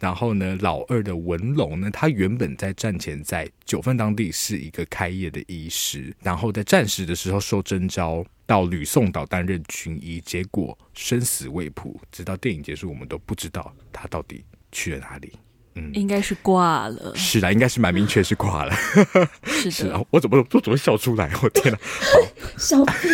[0.00, 14.42] 然后呢，老二的文龙呢，他原本在战前在九份当地是一个开业的医师，然后在战时的时候受征召到吕宋岛担任军医，结果生死未卜，直到电影结束，我们都不知道他到底
[14.72, 15.32] 去了哪里。
[15.74, 17.12] 嗯，应该是挂了。
[17.14, 18.74] 是的，应该是蛮明确是挂了。
[19.44, 21.30] 是的，是啊，我怎么我怎么笑出来？
[21.42, 21.78] 我天哪！
[22.58, 23.08] 笑屁，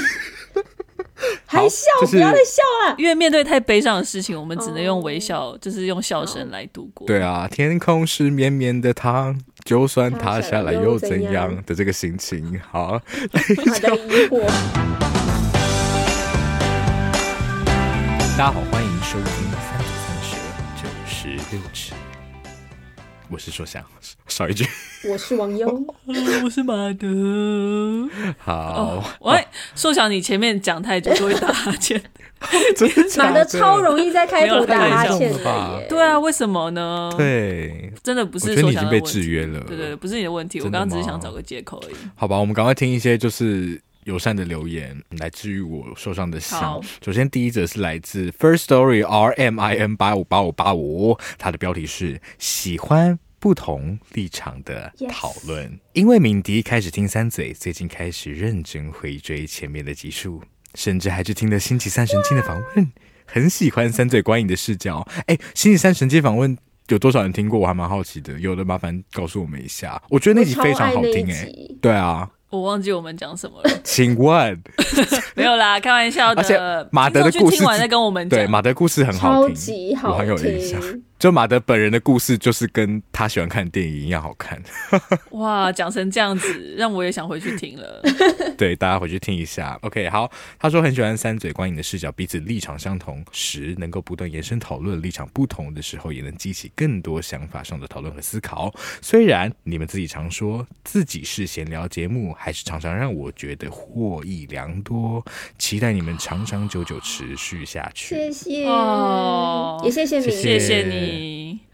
[1.47, 2.95] 还笑，就是，不要再笑了。
[2.99, 7.07] 因为面对太悲伤的事情，我们只能用微笑，哦，就是用笑声来度过。
[7.07, 12.61] 对啊，天空是绵绵的糖，就算塌下来又怎样的这个心情。
[12.71, 13.01] 好，
[18.37, 20.37] 大家好，欢迎收听三九三十
[20.77, 21.86] 九十六尺。
[23.29, 23.85] 我是说想
[24.29, 24.65] 少一句。
[25.09, 25.67] 我是王优，
[26.45, 28.09] 我是马德。
[28.39, 29.45] 好，喂、哦，
[29.75, 32.01] 说想你前面讲太久就会打哈欠。
[33.19, 35.87] 马德超容易在开头打哈欠的。
[35.89, 37.13] 对啊，为什么呢？
[37.17, 39.59] 对，真的不是说想你已经被制约了。
[39.61, 41.95] 对对对，不是你的问题，我刚刚只是想找个借口而已。
[42.15, 46.59] 好吧，我们赶快听一些就是友善的留言来治愈我受伤的心。
[47.05, 53.19] 首先第一则是来自 First Story R M I N 八五八五八五，它的标题是喜欢。
[53.39, 55.79] 不同立场的讨论，Yes.
[55.93, 60.43] 因为敏迪开始听三嘴，最近开始认真回追前面的集数，
[60.75, 62.91] 甚至还去听了星期三神经的访问，
[63.25, 65.07] 很喜欢三嘴观影的视角。
[65.27, 66.57] 哎，星期三神经访问
[66.89, 67.61] 有多少人听过？
[67.61, 70.03] 我还蛮好奇的，有的麻烦告诉我们一下。
[70.09, 71.49] 我觉得那集非常好听，哎，
[71.81, 72.29] 对啊。
[72.51, 74.63] 我忘记我们讲什么了， 请问
[75.35, 76.41] 没有啦，开玩笑的。
[76.41, 76.59] 而且
[76.93, 78.39] 马德的故事，听完再跟我们讲。
[78.39, 80.81] 对，马德故事很好听，超级好听，我很有印象。
[81.27, 84.63] 就马德本人的故事，就是跟他喜欢看电影一样好看。
[85.35, 88.01] 哇，讲成这样子，让我也想回去听了。
[88.57, 89.77] 对，大家回去听一下。
[89.83, 90.31] OK，好。
[90.57, 98.73] 他说很喜欢三嘴观影的视角，彼此立场相同时，能够不断延伸讨论；立场不同的时候，也能激起更多想法上的讨论和思考。
[99.03, 105.25] 虽然你们自己常说自己是闲聊节目，还是常常让我觉得获益良多。
[105.59, 108.15] 期待你们长长久久持续下去。
[108.15, 111.16] 谢谢哦，也谢谢你，谢谢你。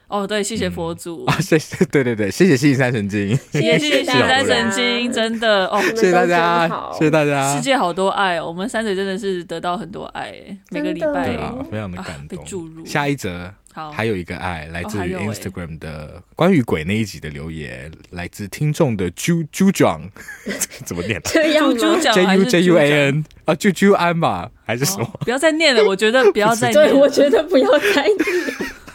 [0.08, 10.34] 哦，对，谢谢佛祖、嗯、啊，谢谢，对对对，谢谢星期三神经，谢谢星期三神经，真的哦，谢谢大家，谢谢大家，世界好多爱哦，我们三嘴真的是得到很多爱，
[10.70, 11.34] 每个礼拜。
[11.36, 12.84] 啊，非常的感动，被注入。
[12.84, 20.02] 下一则，好，还有一个爱来自于 Instagram 的关于鬼那一集的留言，来自听众的啾啾状，
[20.84, 21.19] 怎么念？
[21.25, 21.75] 这样吗
[22.12, 25.06] ？J U J U A N 啊，啾啾安吧，还是什么？
[25.20, 28.16] 不要再念了，我觉得不要再 念，对，我觉得不要再念。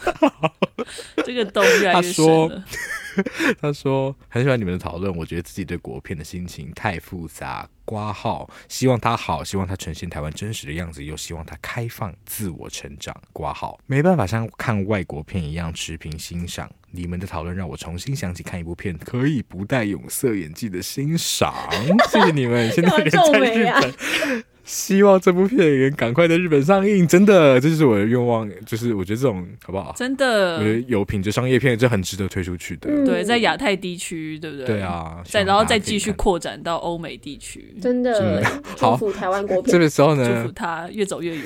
[1.24, 2.48] 这个都越来越深了。
[2.48, 2.62] 他说
[3.60, 7.68] ：“他说很喜欢你们的讨论，我觉得自己对国片的心情太复杂。
[7.84, 13.14] 挂号希望他好，希望他呈现台湾真实的样子，又希望他开放自我成长。
[13.32, 16.70] 挂号没办法像看外国片一样持平欣赏。
[16.90, 21.54] 你们的讨论让我重新想起看一部片可以不带有色眼镜的欣赏。
[22.10, 28.46] 谢谢你们，现在人在日本。”希望这部片也赶快在日本上映，真的，这就是我的愿望。
[28.66, 29.94] 就是我觉得这种好不好？
[29.96, 32.90] 真的，我觉得有品质商业片这很值得推出去的。
[32.90, 34.66] 嗯、对，在亚太地区，对不对？
[34.66, 38.42] 对啊，再然后再继续扩展到欧美地区，真的。
[38.76, 39.72] 祝福台湾国片。
[39.72, 41.44] 这个时候呢，祝福他越走越远。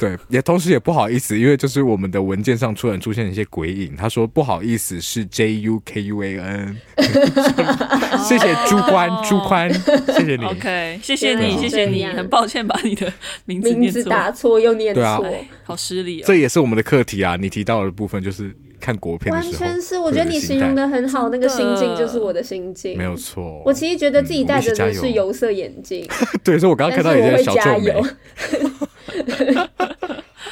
[0.00, 6.76] 对，也同时也不好意思，因为就是我们的文件上突然出现一些鬼影，他说不好意思是 J U K U A N。
[8.24, 10.44] 谢谢朱宽，朱宽，谢谢你。
[10.44, 13.12] OK，谢谢你，谢谢你，很抱歉把你的。
[13.46, 15.20] 名字，名字打错又念错，啊，
[15.64, 16.24] 好失礼哦。
[16.26, 17.36] 这也是我们的课题啊！
[17.36, 23.62] 你提到的部分就是看国片的时候，完全是我觉得你形容的很好，那个心境就是我的心境，没有错。
[23.64, 26.06] 我其实觉得自己戴着的是有色眼镜，
[26.44, 27.94] 对，所以我刚刚看到你在小皱眉。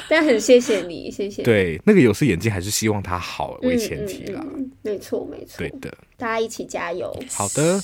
[0.08, 1.42] 但很谢谢你，谢谢。
[1.42, 4.44] 对，那个有色眼镜还是希望它好为前提啦。
[4.82, 5.56] 没错，没错。
[5.56, 7.10] 对的，大家一起加油。
[7.30, 7.80] 好的。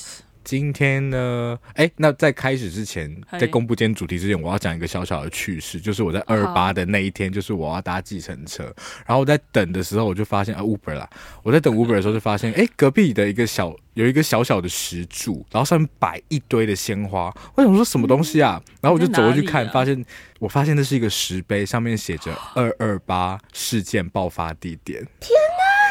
[0.48, 8.64] 今天呢，哎，那在开始之前，在公布今天主题之前，我要讲一个小小的趣事，就是我在二八的那一天，就是我要搭计程车，
[9.06, 11.06] 然后我在等的时候，我就发现啊，Uber 啦，
[11.42, 18.58] 我在等 Uber 的时候就发现，哎，隔壁的一个小有一个小小的石柱，然后上面摆一堆的鲜花，我想说什么东西啊？
[18.80, 20.02] 然后我就走过去看，发现
[20.38, 25.06] 我发现那是一个石碑，上面写着二二八事件爆发地点。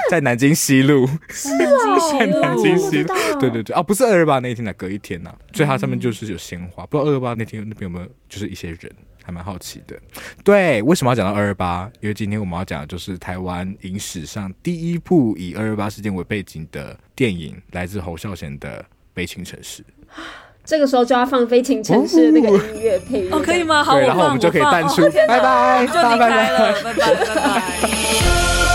[0.11, 8.91] 在南京西路，是哦，在南京西路，对对对，啊，不是二二八那一天的，隔一天呐，所以它上面就是有鲜花，不知道二二八那天那边有没有，就是一些人，
[9.23, 9.95] 还蛮好奇的。
[10.43, 11.89] 对，为什么要讲到二二八？
[11.99, 18.81] 因为今天我们要讲的就是台湾影史上第一部以二二八事件为背景的电影，来自侯孝贤的
[19.13, 19.83] 《悲情城市》。
[20.63, 23.83] 这个时候就要放《悲情城市》那个音乐配乐，哦，可以吗？
[23.83, 28.66] 好，然后我们就可以淡出， 拜拜，就离开了，拜拜，拜拜。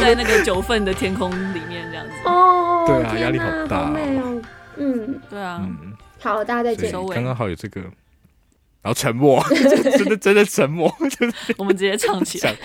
[0.00, 2.12] 在那个九份的天空里面这样子。
[2.24, 4.42] 哦，对啊，压力好大，好美哦。
[4.76, 5.60] 嗯，对啊。
[5.62, 6.92] 嗯，好，大家再见。
[6.92, 7.80] 刚刚好有这个。
[8.86, 9.44] 然后沉默，
[9.98, 10.86] 真的真的沉默，
[11.58, 12.56] 我们直接唱起来。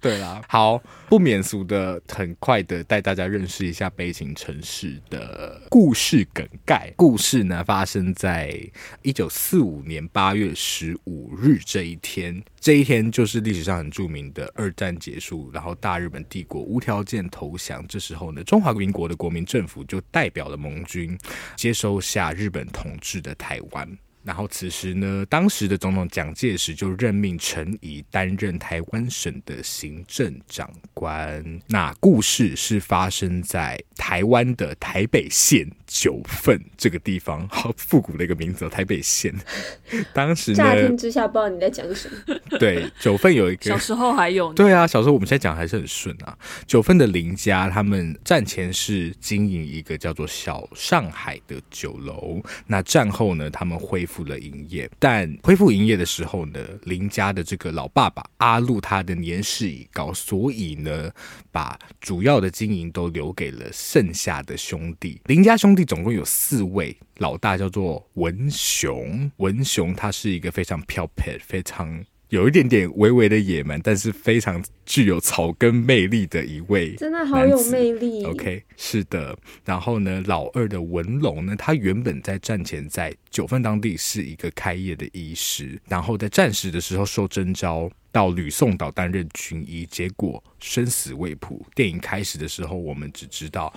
[0.00, 6.92] 对啦，好，不免俗的，很快的带大家认识一下悲情城市的故事梗概。
[6.96, 8.60] 故事呢，发生在
[9.02, 12.42] 一九四五年八月十五日这一天。
[12.58, 17.86] 这一天就是历史上很著名的二战结束，然后大日本帝国无条件投降。
[17.86, 21.16] 这时候呢，中华民国的国民政府就代表了盟军，
[21.54, 23.88] 接收下日本统治的台湾。
[24.22, 31.60] 然后此时呢，当时的总统蒋介石就任命陈仪担任台湾省的行政长官。
[31.66, 39.34] 那故事是发生在台湾的台北县九份这个地方，好复古的一个名字，哦台北县。
[40.12, 42.58] 当时呢，乍听之下不知道你在讲什么。
[42.58, 46.36] 对，九份有一个小时候还有对啊，小时候我们现在讲还是很顺啊。
[46.66, 61.10] 九份的林家他们战前是经营一个叫做小上海的酒楼，那战后呢，他们恢复了营业，但恢复营业的时候呢，林家的这个老爸爸阿禄他的年事已高，所以呢，
[61.52, 65.20] 把主要的经营都留给了剩下的兄弟。
[65.26, 72.04] 林家兄弟总共有四位，老大叫做文雄，文雄他是一个非常漂泊，非常。
[72.30, 78.24] 有一点点微微的野蛮，但是非常具有草根魅力的一位，真的好有魅力。
[78.24, 79.36] OK，是的。
[79.64, 91.60] 然后呢，老二的文龙呢，他原本在战前在九份当地是一个开业的医师，然后在战时的时候受征召到吕宋岛担任军医，结果生死未卜。
[91.74, 93.72] 电影开始的时候，我们只知道。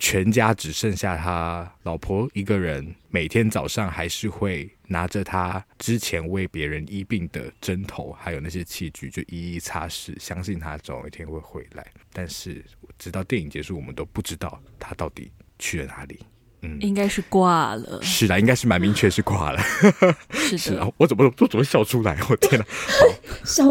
[0.00, 11.86] 全家只剩下他老婆一个人，每天早上还是会拿着他之前为别人医病的针头，还有那些器具，就一一擦拭，相信他总有一天会回来。
[12.14, 12.64] 但是
[12.98, 16.18] 直到电影结束，我们都不知道他到底去了哪里。
[16.62, 18.00] 嗯，应该是挂了。
[18.02, 19.62] 是的，应该是蛮明确是挂了。
[20.30, 22.18] 是的，是啊，我怎么我怎么笑出来？
[22.30, 22.66] 我天哪！
[23.44, 23.70] 笑。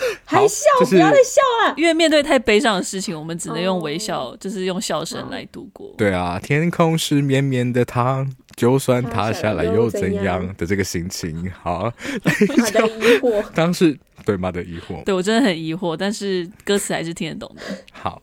[0.24, 1.74] 还笑，就是，不要再笑了。
[1.76, 5.94] 因为面对太悲伤的事情，我们只能用微笑，哦、就是用笑声来度过。
[5.98, 11.50] 对啊，天空是绵绵的糖，就算塌下来又怎样的这个心情。
[11.62, 11.92] 好，
[12.56, 17.62] 妈的疑惑， 当时对妈的疑惑，对我真的很疑惑，但是歌词还是听得懂的。
[17.92, 18.22] 好，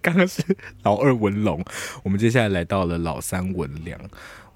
[0.00, 0.42] 刚刚是
[0.84, 1.64] 老二文龙，
[2.02, 3.98] 我们接下来来到了老三文良。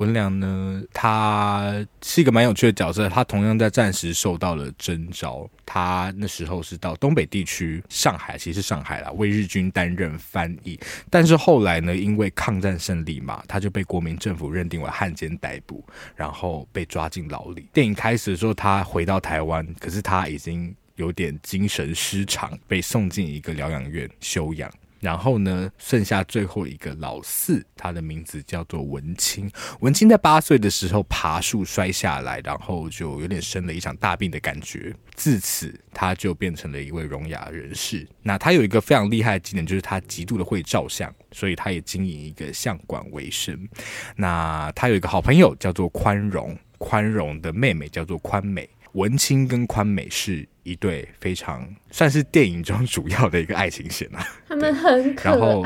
[0.00, 3.06] 文良呢，他是一个蛮有趣的角色。
[3.10, 10.80] 他同样在战时受到了征召，他那时候是到东北地区，上海，其实是上海啦，为日军担任翻译。
[11.10, 15.84] 但是后来呢，因为抗战胜利嘛，他就被国民政府认定为汉奸逮捕，
[16.16, 17.68] 然后被抓进牢里。
[17.70, 24.70] 电影开始的时候，他回到台湾，可是他已经有点精神失常，被送进一个疗养院休养。
[25.00, 29.50] 然后呢，剩下最后一个老四，他的名字叫做文清。
[29.80, 34.94] 文清在八岁的时候爬树摔下来，然后就有点生了一场大病的感觉。
[35.14, 38.06] 自此，他就变成了一位聋哑人士。
[38.22, 43.68] 那他有一个非常厉害的技能，就是他极度的会照相，所以他也经营一个相馆为生。
[44.16, 48.68] 那他有一个好朋友叫做宽容，宽容的妹妹叫做宽美。
[48.92, 55.64] 文清跟宽美是一对非常算是电影中主要的一个爱情线啊， 他们很可爱，然后。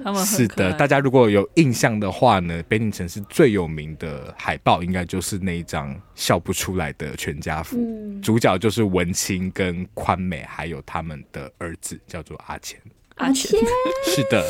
[0.00, 12.80] 他们是的，大家如果有印象的话呢，北京城市最有名的海报应该就是那一张笑不出来的全家福，嗯、主角就是文清跟宽美，还有他们的儿子叫做阿钱。
[13.18, 13.58] 阿钱
[14.04, 14.44] 是的，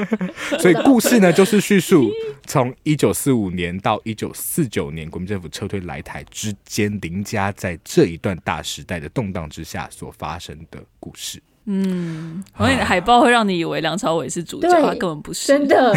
[0.58, 2.10] 所以故事呢，就是叙述
[2.46, 11.42] 从一九四五年到一九四九年国民政府撤退来台之间，林家在这一段大时代的动荡之下所发生的故事。
[11.68, 15.94] 嗯，所以海报会让你以为梁朝伟是主角，他根本不是，真的，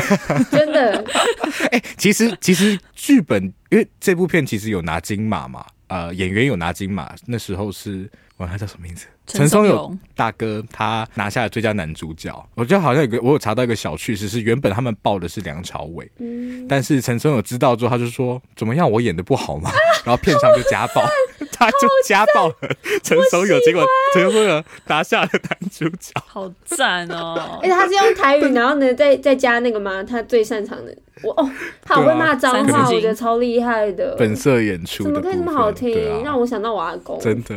[0.52, 1.06] 真的。
[1.72, 8.10] 哎、欸，其实其实剧本，因为这部片其实有拿金马嘛，呃，演员有拿金马，那时候是。
[8.38, 9.06] 哇，他叫什么名字？
[9.28, 12.34] 陈松勇大哥，他拿下了最佳男主角。
[12.56, 19.70] 我觉得好像有个，我有查到一个小趣事，是原本他们报的是梁朝伟，嗯、但是陈松勇知道之后，他就说：“怎么样，我演的不好吗？”
[20.10, 21.04] 啊、然后片场就家暴，
[21.54, 22.56] 他就家暴了
[23.04, 27.60] 陈松勇，结果陈松勇拿下了男主角，好赞哦！
[27.62, 30.04] 而 且他是用台语，然后呢，再再加那个吗？
[30.04, 30.96] 他最擅长的。
[31.22, 31.50] 我哦，
[31.82, 34.16] 他好会骂脏话，我觉得超厉害的。
[34.18, 35.94] 本色演出怎么可以这么好听？
[36.14, 37.54] 啊、让我想到我阿公，真的，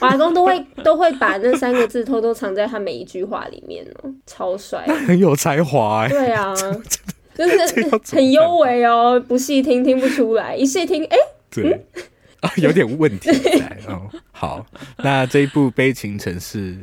[0.00, 6.08] 我阿公都会都会把那三个字偷偷藏在他每一句话里面哦，超帅，很有才华哎。
[6.08, 6.54] 对啊，
[7.36, 11.72] 就是很优美哦，不细听听不出来，一细听哎，欸、对
[12.40, 14.08] 啊，有点问题在哦。
[14.30, 14.66] 好，
[14.98, 16.74] 那这一部《悲情城市》。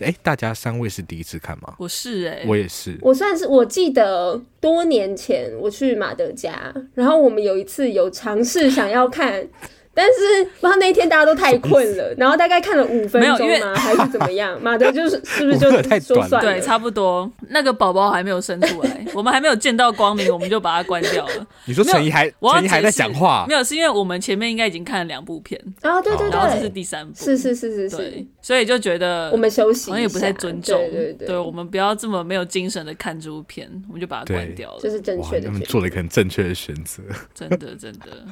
[0.00, 1.74] 哎、欸，大家三位是第一次看吗？
[1.78, 2.98] 我是哎、欸，我也是。
[3.00, 9.46] 我算是我记得多年前我去马德加，然后我们有一次有尝试想要看。
[9.94, 13.74] 但是，不知道那一天大家都太困了， 然后大概看了五分钟吗？
[13.76, 14.58] 还是怎么样？
[14.62, 15.70] 马德就是是不是就
[16.00, 16.40] 说算了？
[16.40, 17.30] 对，差不多。
[17.48, 21.46] 那个宝宝还没有生出来， 我们还没有见到光明，我们就把它关掉了。
[21.66, 23.44] 你说陈怡还陈怡还在讲话？
[23.48, 34.78] 没有，是因为我们前面应该已经看了两部片啊，对对对，然后这是第三部，是是是是是，对，所以就觉得我们休息，好像也不太尊重，对对对，对我们不要这么没有精神的看这部片，我们就把它关掉了。
[34.80, 37.02] 这是正确的，他们做了一个很正确的选择，
[37.34, 38.26] 真的 真的。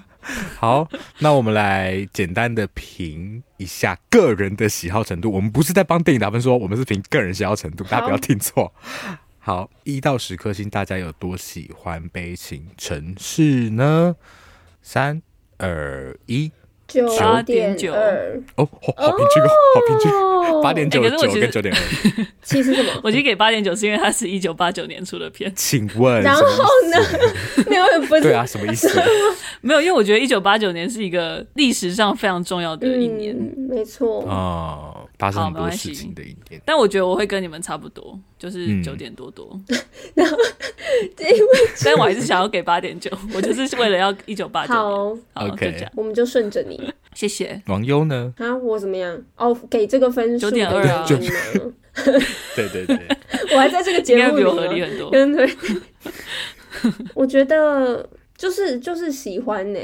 [0.59, 0.89] 好，
[1.21, 2.33] 那我们来简。
[2.33, 8.73] 简单的评一下个人的喜好程度，我们不是在帮电影打分说，说我们是评个人喜好程度，大家不要听错。
[9.39, 14.15] 好，一到十颗星，大家有多喜欢悲情城市呢？
[14.81, 15.21] 三
[15.59, 16.53] 二一。
[16.93, 17.97] 九点九哦，
[18.57, 21.81] 好好平均哦，好平均，八点九九跟九点二，
[22.43, 22.93] 其实什么？
[23.03, 25.53] 我其实给八点九是因为它是一九八九年出的片。
[25.57, 26.43] 请问，然后
[26.91, 26.99] 呢？
[27.69, 28.89] 没有，不是对啊，什么意思？
[29.61, 33.35] 没有，因为我觉得一九八九年是一个历史上非常重要的一年，
[33.69, 36.61] 没错哦，发生很多事情的一年。
[36.65, 39.57] 但我觉得我会跟你们差不多，就是九点多多。
[40.15, 40.37] 然后，
[41.85, 44.75] 但我还是想要给八点九， 我就是为了要一九八九。
[44.75, 46.93] 好，OK，我们就顺着你。
[47.15, 48.35] 谢谢王优呢？
[48.39, 49.17] 啊，我怎么样？
[49.37, 51.07] 哦，给这个分数九点二啊。
[51.07, 52.99] 对对对，
[53.55, 55.09] 我还在这个节目里，比我合理很多。
[55.11, 55.57] 对，
[57.15, 59.79] 我觉得就是就是喜欢呢。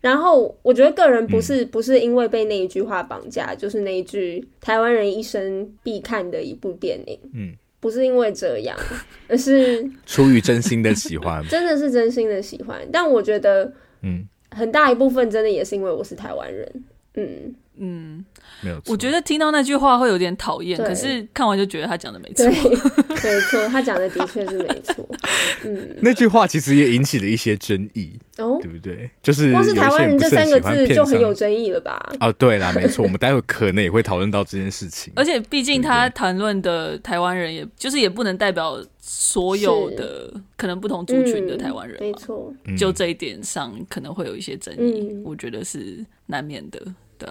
[0.00, 7.18] 然后我觉得个人不是、嗯、不是因为被那一句话绑架，就是那一句台湾人一生必看的一部电影。
[7.34, 8.76] 嗯，不是因为这样，
[9.28, 12.80] 而是出于真心的喜欢， 真的是真心的喜欢。
[12.92, 14.26] 但我觉得，嗯。
[14.52, 18.22] 很大一部分真的也是因为我是台湾人，嗯嗯，
[18.60, 18.80] 没有。
[18.86, 25.08] 我觉得听到那句话会有点讨厌，可是看完就觉得他讲的没错，没错，他讲的的确是没错。
[25.64, 29.10] 嗯，那句话其实也引起了一些争议，哦，对不对？
[29.22, 32.12] 就是光是台湾人这三个字就很有争议了吧？
[32.20, 35.10] 哦，对啦，没错，我们待会可能也会讨论到这件事情。
[35.16, 42.52] 而且毕竟他谈论的台湾人，也就是也不能代表所有的可能不同族群的台湾人，没错。
[42.76, 46.78] 就这一点上可能会有一些争议，我觉得是难免的。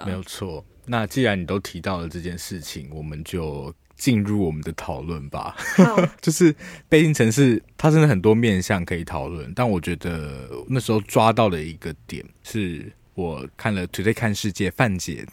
[0.04, 0.64] 没有错。
[0.86, 5.54] 那既然你都提到了这件事情，我们就进入我们的讨论吧。
[6.20, 6.54] 就是
[6.88, 9.52] 北京城市，它真的很多面向可以讨论。
[9.54, 15.24] 但我觉得那时候抓到了一个点，是我看了《Today 看世界》范姐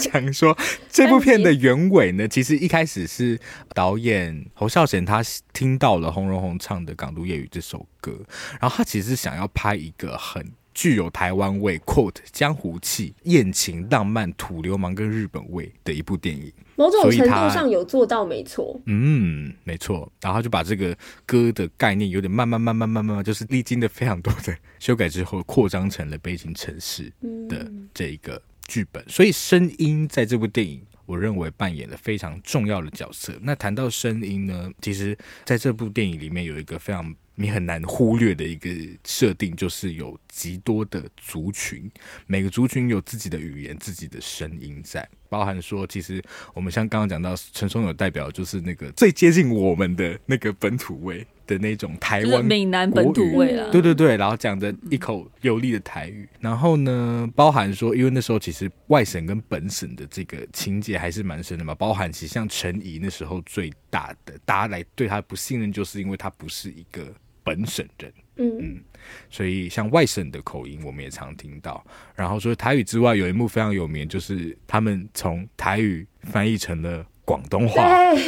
[0.00, 0.58] 讲说，
[0.90, 3.38] 这部片的原委呢，其实一开始是
[3.74, 8.12] 导演侯孝贤他听到了洪荣宏唱的《港都夜雨》这首歌，
[8.60, 10.44] 然后他其实是想要拍一个很。
[10.72, 18.80] 具有台湾味 （quote 江湖气、艳情、浪漫、土流氓跟日本味）的一部电影，某种程度上有做到，没错。
[18.86, 20.10] 嗯，没错。
[20.20, 20.96] 然后他就把这个
[21.26, 27.12] 歌的概念有点慢慢、慢慢、慢慢，就是历经了非常多的修改之后，扩张成了《悲情城市》
[27.48, 29.04] 的这一个剧本。
[29.08, 33.32] 所以声音在这部电影，我认为扮演了非常重要的角色。
[33.42, 37.14] 那谈到声音呢，其实在这部电影里面有一个非常。
[37.40, 38.68] 你很难忽略的一个
[39.02, 41.90] 设定，就是有极多的族群，
[42.26, 67.10] 每个族群有自己的语言、自己的声音在，包含说，其实我们像刚刚讲到陈松勇代表，就是那个最接近我们的那个本土味的那种台湾闽南本土味啊，对对对，然后讲的一口流利的台语，然后呢，包含说，因为那时候其实外省跟本省的这个情节还是蛮深的嘛，包含其实像陈怡那时候最大的大家来对他不信任，就是因为他不是一个。
[67.42, 68.80] 本省人，嗯嗯，
[69.28, 71.84] 所以像外省的口音，我们也常听到。
[72.14, 77.82] 然后说台语之外，有一幕非常有名，就是他们从台语翻译成了广东话，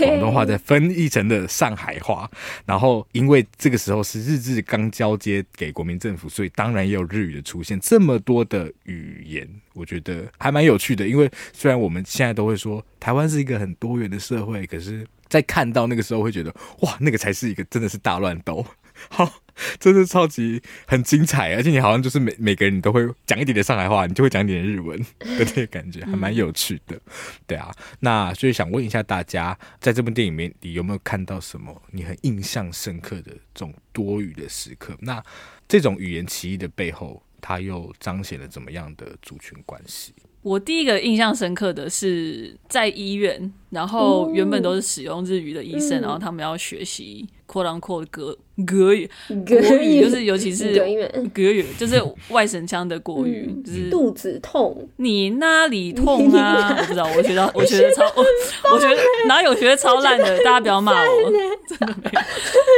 [0.04, 2.30] 广东话再翻译成了上海话。
[2.64, 7.78] 然后因为这个时候是日治刚交接给国民政府，所以当然也有日语的出现。
[7.80, 11.06] 这么多的语言，我觉得还蛮有趣的。
[11.06, 18.64] 因为虽然我们现在都会说台湾是一个很多元的社会，可是，在看到那个时候，会觉得哇，那个才是一个真的是大乱斗。
[19.10, 19.40] 好，
[19.78, 25.06] 真的超级很精彩，而且你好像就是每每个人你都会讲一点点上海话，你就会讲一点点日文的
[25.38, 26.98] 那个感觉，还蛮有趣的。
[27.46, 34.96] 对啊，那所以想问一下大家，在这部电影里面，你有没有看到什么你很印象深刻的这种多语的时刻？
[35.00, 35.22] 那
[35.68, 40.14] 这种语言歧义的背后，它又彰显了怎么样的族群关系？
[40.42, 47.28] 我第一个印象深刻的是在医院，然后原本都是使用日语的医生，嗯、然后他们要学习。
[47.44, 48.34] 扩张扩格
[48.66, 50.74] 格语，国语就是尤其是
[51.34, 56.70] 国语，就是外省腔的国语，嗯、就是肚子痛，你那里痛啊？
[56.80, 58.24] 我不知道，我学到我学的超， 我
[58.72, 58.96] 我觉得
[59.28, 61.30] 哪有学的超烂的，大家不要骂我，
[61.68, 61.94] 真的。
[62.02, 62.20] 没有，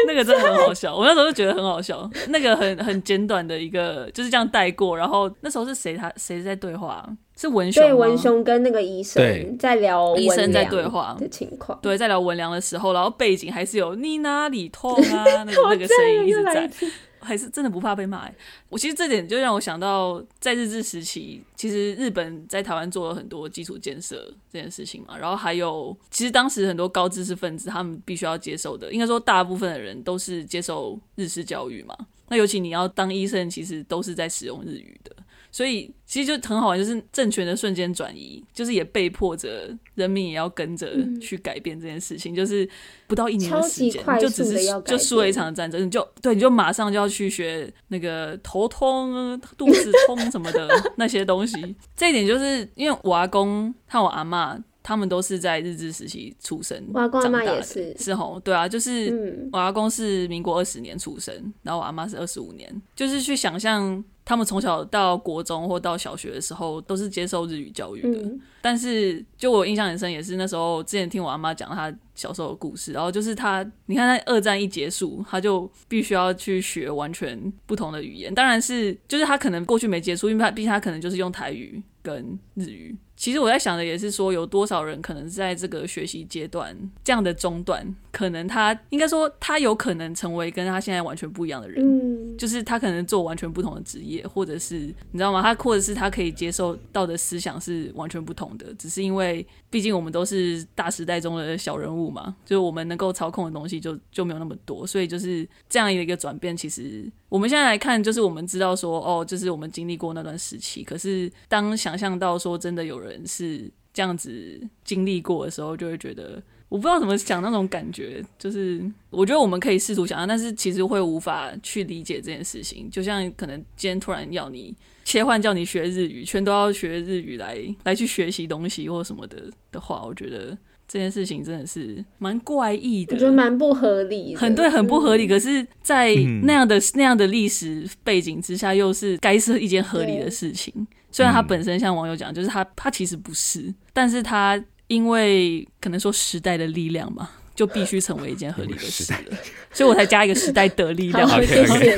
[0.09, 7.09] 那个真的很好笑，我那时候就觉得很好笑，那个很很简短的一个就是这样带过，然后那时候是谁他谁在对话？
[7.37, 11.17] 是文雄，对文雄跟那个医生在聊医生在对话。
[11.19, 16.71] 的情况，对，在聊文良的时候，然后背景还是有你哪里痛啊， 那个那个声音一直在，
[17.19, 18.35] 还是真的不怕被骂、欸。
[18.69, 31.97] 我其实这点就让我想到，在日治时期，其实日本在台湾做了很多基础建设这件事情嘛，然后还有，其实当时很多高知识分子他们必须要接受的，应该说大部分的人都是接受日式教育嘛，
[32.29, 35.11] 那尤其你要当医生，其实都是在使用日语的。
[35.54, 42.34] 所以其实就很好玩，就是政权的瞬间转移，就是也被迫着人民也要跟着去改变这件事情。
[42.34, 42.68] 嗯、就是
[43.06, 51.76] 不到一年的时间，就只是就输了一场战争，你就对，你就马上就要去学那个头痛、肚子痛什么的那些东西。
[51.96, 54.61] 这一点就是因为我阿公和我阿嬷。
[54.85, 82.95] 他们都是在日治时期出生，我阿公阿嬷也是，是吼，对啊，就是我阿公是民国二十年出生，然后我阿妈是二十五年，就是去想象他们从小到国中或到小学的时候都是接受日语教育的，嗯、但是就我印象很深，也是那时候之前听我阿妈讲她小时候的故事，然后就是她，你看，她二战一结束，她就必须要去学完全不同的语言，当然是就是她可能过去没接触，因为她毕竟她可能就是用台语跟日语。
[83.16, 94.78] 其实我在想的也是说，有多少人可能在这个学习阶段这样的中断，可能他应该说他有可能成为跟他现在完全不一样的人，嗯，就是他可能做完全不同的职业，或者是
[95.12, 95.40] 你知道吗？
[95.40, 107.11] 他或者是他可以接受到的思想是完全不同的，只是因为毕竟我们都是大时代中的小人物嘛，就是我们能够操控的东西就就没有那么多，所以就是这样一个转变，其实。
[107.30, 110.85] 我们现在来看，就是我们知道说，哦，就是我们经历过那段时期。
[110.85, 118.25] 可是，当想象到说真的有人人是这样子经历过的时候，就会觉得，我不知道怎么想那种感觉。
[118.38, 122.90] 就是我觉得我们可以试图想象，但是其实会无法去理解这件事情。
[122.90, 130.57] 就像可能今天突然要你切换，叫你学日语，全都要学日语来来去学习东西或什么的的话，我觉得。
[130.94, 135.26] 这件事情真的是蛮怪异的，我觉得蛮不合理的，很对，很不合理。
[135.26, 140.72] 嗯、可是，在那样的那样的历史背景之下，又是该是一件合理的事情。
[140.72, 149.37] 对虽然他本身像网友讲，就是他他其实不是，但是他因为可能说时代的力量嘛，就必须成为一件合理的事了。
[149.72, 151.28] 所以我才加一个时代的力量。
[151.44, 151.96] 谢谢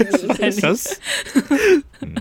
[0.49, 0.61] 你，
[2.01, 2.15] 嗯，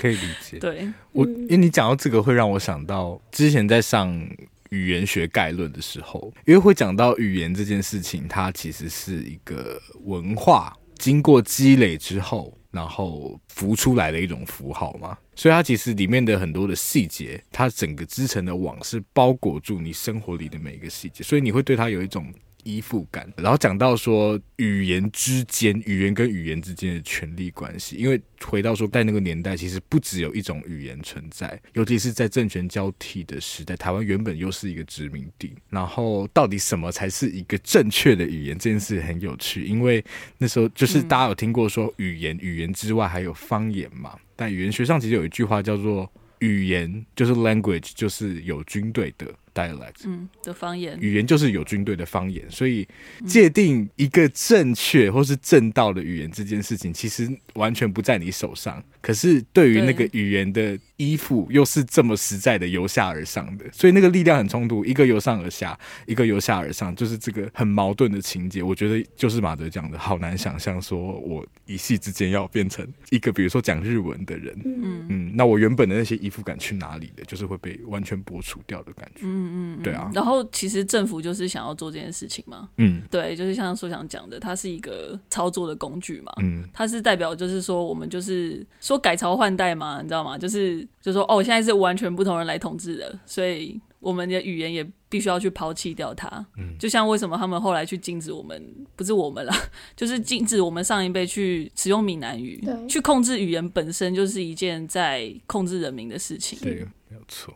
[0.00, 0.58] 可以理解。
[0.58, 4.28] 对我，因为你讲到这个，会让我想到之前在上。
[4.70, 22.32] 语言学概论的时候，因为会讲到语言这件事情，它其实是一个文化经过积累之后，然后浮出来的一种符号嘛，所以它其实里面的很多的细节，它整个织成的网是包裹住你生活里的每一个细节，所以你会对它有一种。
[22.66, 40.04] 依附感，然后讲到说语言之间，语言跟语言之间的权力关系，因为回到说在那个年代，其实不只有一种语言存在，尤其是在政权交替的时代，台湾原本又是一个殖民地，然后到底什么才是一个正确的语言，这件事很有趣，因为
[40.38, 49.32] 那时候就是大家有听过说语言，语言之外还有方言嘛，但语言学上其实有一句话叫做语言就是 language，就是有军队的。
[49.56, 52.86] dialect，嗯，的方言，语言就是有军队的方言，所以
[53.26, 58.84] 界定一个正确或是正道的语言这件事情，其实完全不在你手上。
[59.00, 68.62] 可是对于那个语言的依附，又是这么实在的由下而上的，所以那个力量很冲突，一个由上而下，一个由下而上，就是这个很矛盾的情节。
[68.62, 79.20] 我觉得就是马德讲的，好难想象说我一夕之间要变成一个，比如说讲日文的人，嗯嗯，那我原本的那些依附感去哪里的，就是会被完全剥除掉的感觉。
[79.22, 79.45] 嗯。
[79.52, 80.10] 嗯，对啊。
[80.14, 82.68] 然后其实政府就是想要做这件事情嘛。
[82.78, 86.32] 嗯，对，就是像说想讲的，它是一个操作的工具嘛。
[86.42, 90.36] 嗯，它是代表就是说我们就是说改朝换代嘛，你知道吗？
[90.38, 96.28] 就是就说哦，现在是完全不同人来统治的，所以我们的语言也必须要去抛弃掉它。
[96.58, 98.62] 嗯，就像为什么他们后来去禁止我们，
[98.94, 99.56] 不是我们啦，
[99.96, 106.58] 就是禁止我们上一辈去使用闽南语，对去控制语言本身就是一件在控制人民的事情。
[106.60, 107.54] 对，没有错。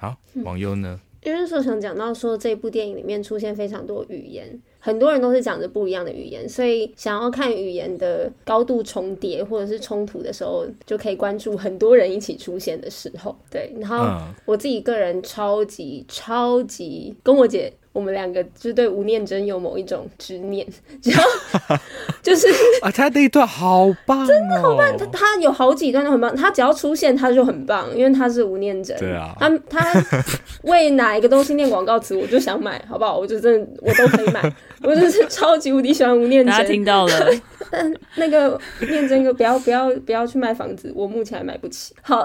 [0.00, 1.00] 好，网友呢？
[1.24, 13.36] 因为说想讲到说这部电影里面出现非常多语言，很多人都是讲着不一样的语言，所以想要看语言的高度重叠或者是冲突的时候，就可以关注很多人一起出现的时候。
[13.50, 14.06] 对，然后
[14.44, 17.72] 我自己个人超级超级跟我姐。
[17.98, 20.64] 我们两个就对吴念真有某一种执念，
[21.02, 21.76] 然后
[22.22, 22.46] 就是
[22.80, 24.96] 啊，他那一段好棒，哦，真的好棒。
[24.96, 28.96] 他他有好几段都很棒，他只要出现他就很棒，因为他是吴念真。
[28.98, 29.92] 对啊，他他
[30.62, 33.18] 为哪一个东西念广告词，我就想买，好不好？
[33.18, 34.40] 我就真的我都可以买，
[34.84, 36.54] 我就是超级无敌喜欢吴念真。
[36.54, 37.30] 大家听到了，
[37.72, 41.92] 但那个念真哥不要不要不要去卖房子，我目前还买不起。
[42.02, 42.24] 好，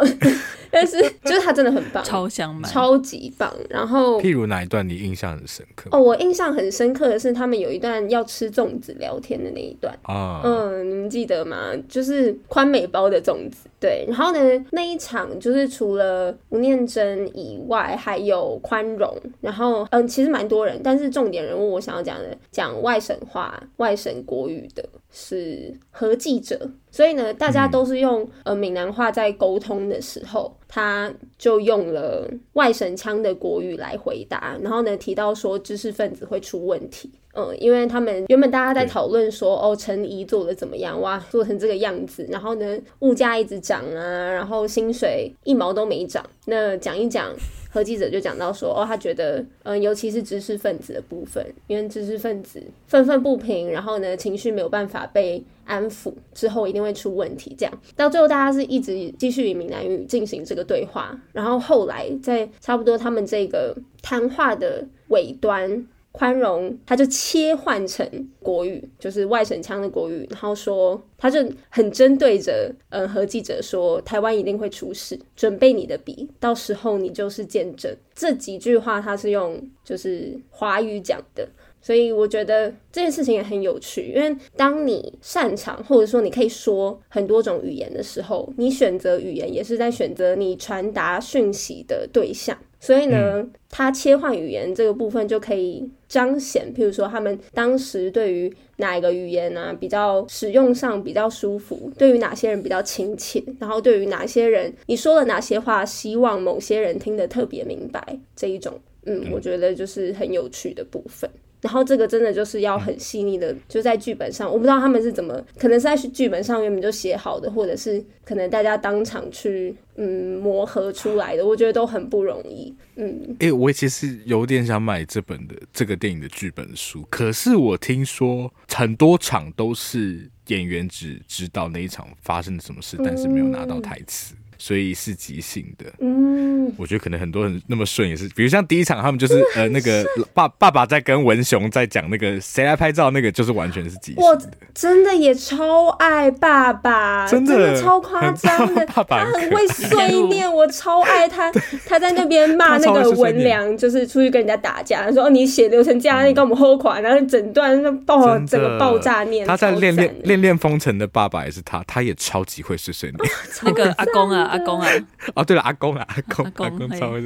[0.69, 3.51] 但是就是他真的很棒，超想买，超级棒。
[3.69, 5.62] 然后譬如哪一段你印象很深？
[5.91, 11.73] 哦，我印象很深刻的是他们有一段要吃粽子聊天的那一段啊，嗯，你们记得吗？
[11.87, 14.05] 就是宽美包的粽子，对。
[14.07, 26.69] 然后呢，那一场就是除了吴念真以外，还有宽容，然后嗯，其实蛮多人，但是重点人物我想要讲的，讲外省话、外省国语的是何记者。
[26.93, 34.55] 所以呢，大家都是用呃闽南话在沟通的时候，他就用了外省腔的国语来回答。
[34.61, 40.99] 然后呢，提到说知识分子会出问题，嗯，因为他们原本大家在讨论说，哦，陈怡做的怎么样？
[41.01, 42.27] 哇，做成这个样子。
[42.29, 46.25] 然后呢，物价一直涨啊，然后薪水一毛都没涨。
[46.45, 47.33] 那讲一讲。
[47.73, 57.55] 何记者就讲到说，哦，他觉得，嗯，尤其是知识分子的部分，因为知识分子愤愤不平，然后呢，情绪没有办法被安抚，之后一定会出问题。
[57.57, 65.87] 这样到最后，大家是一直继续以闽南语进行这个对话，然后后来在差不多他们这个谈话的尾端。
[66.13, 68.07] 宽容，他就切换成
[68.39, 77.91] 国语，就是外省腔的国语，然后说，他就很针对着，嗯，何记者说，台湾一定会出事，准备你的笔，到时候你就是见证。
[78.13, 81.49] 这几句话他是用就是华语讲的，
[81.81, 92.55] 所以我觉得这件事情也很有趣，因为当你擅长或者说你可以说很多种语言的时候，你选择语言也是在选择你传达讯息的对象。
[92.83, 111.29] 所以呢，它切换语言这个部分就可以彰显，譬如说他们当时对于哪一个语言呢、啊、比较使用上比较舒服，对于哪些人比较亲切，然后对于哪些人你说了哪些话，希望某些人听得特别明白这一种，嗯，我觉得就是很有趣的部分。
[111.63, 122.75] 然后这个真的就是要很细腻的，就在剧本上，我不知道他们是怎么，可能是在剧本上原本就写好的，或者是可能大家当场去嗯磨合出来的，我觉得都很不容易。
[122.97, 134.35] 嗯，哎、欸，我其实有点想买这本的这个电影的剧本书，可是我听说很多场都是演员只知道那一场发生了什么事，但是没有拿到台词。
[134.35, 144.21] 嗯所以是即兴的，嗯，我觉得可能很多人那么顺也是，比如像第一场他们就是呃那个爸爸爸在跟文雄在讲那个谁来拍照，那个就是完全是即兴的。
[144.23, 144.41] 我
[144.73, 151.51] 真的也超爱爸爸，真的，真的超夸张的， 爸爸他很会碎念，我超爱他。
[151.85, 159.45] 他在那边骂那个文良，就是出去跟人家打架，说哦你血流成这样，你跟我们喝垮，然后整段那爆整个爆炸念。
[159.45, 163.31] 他在练练练练风尘的爸爸也是他，他也超级会碎碎念。
[163.63, 164.51] 那个阿公啊。
[164.53, 164.89] 阿公啊！
[165.35, 167.21] 哦，对了，阿公啊，阿公，阿公，阿公超会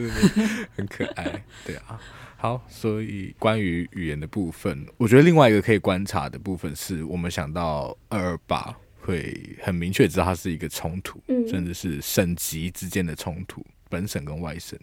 [0.75, 1.99] 很可爱，对啊。
[2.37, 14.79] 好，所以关于语言的部分，我觉得另外一个可以观察的部分是，我们想到二二八会很明确知道它是一个冲突，嗯，甚至是省级之间的冲突，本省跟外省。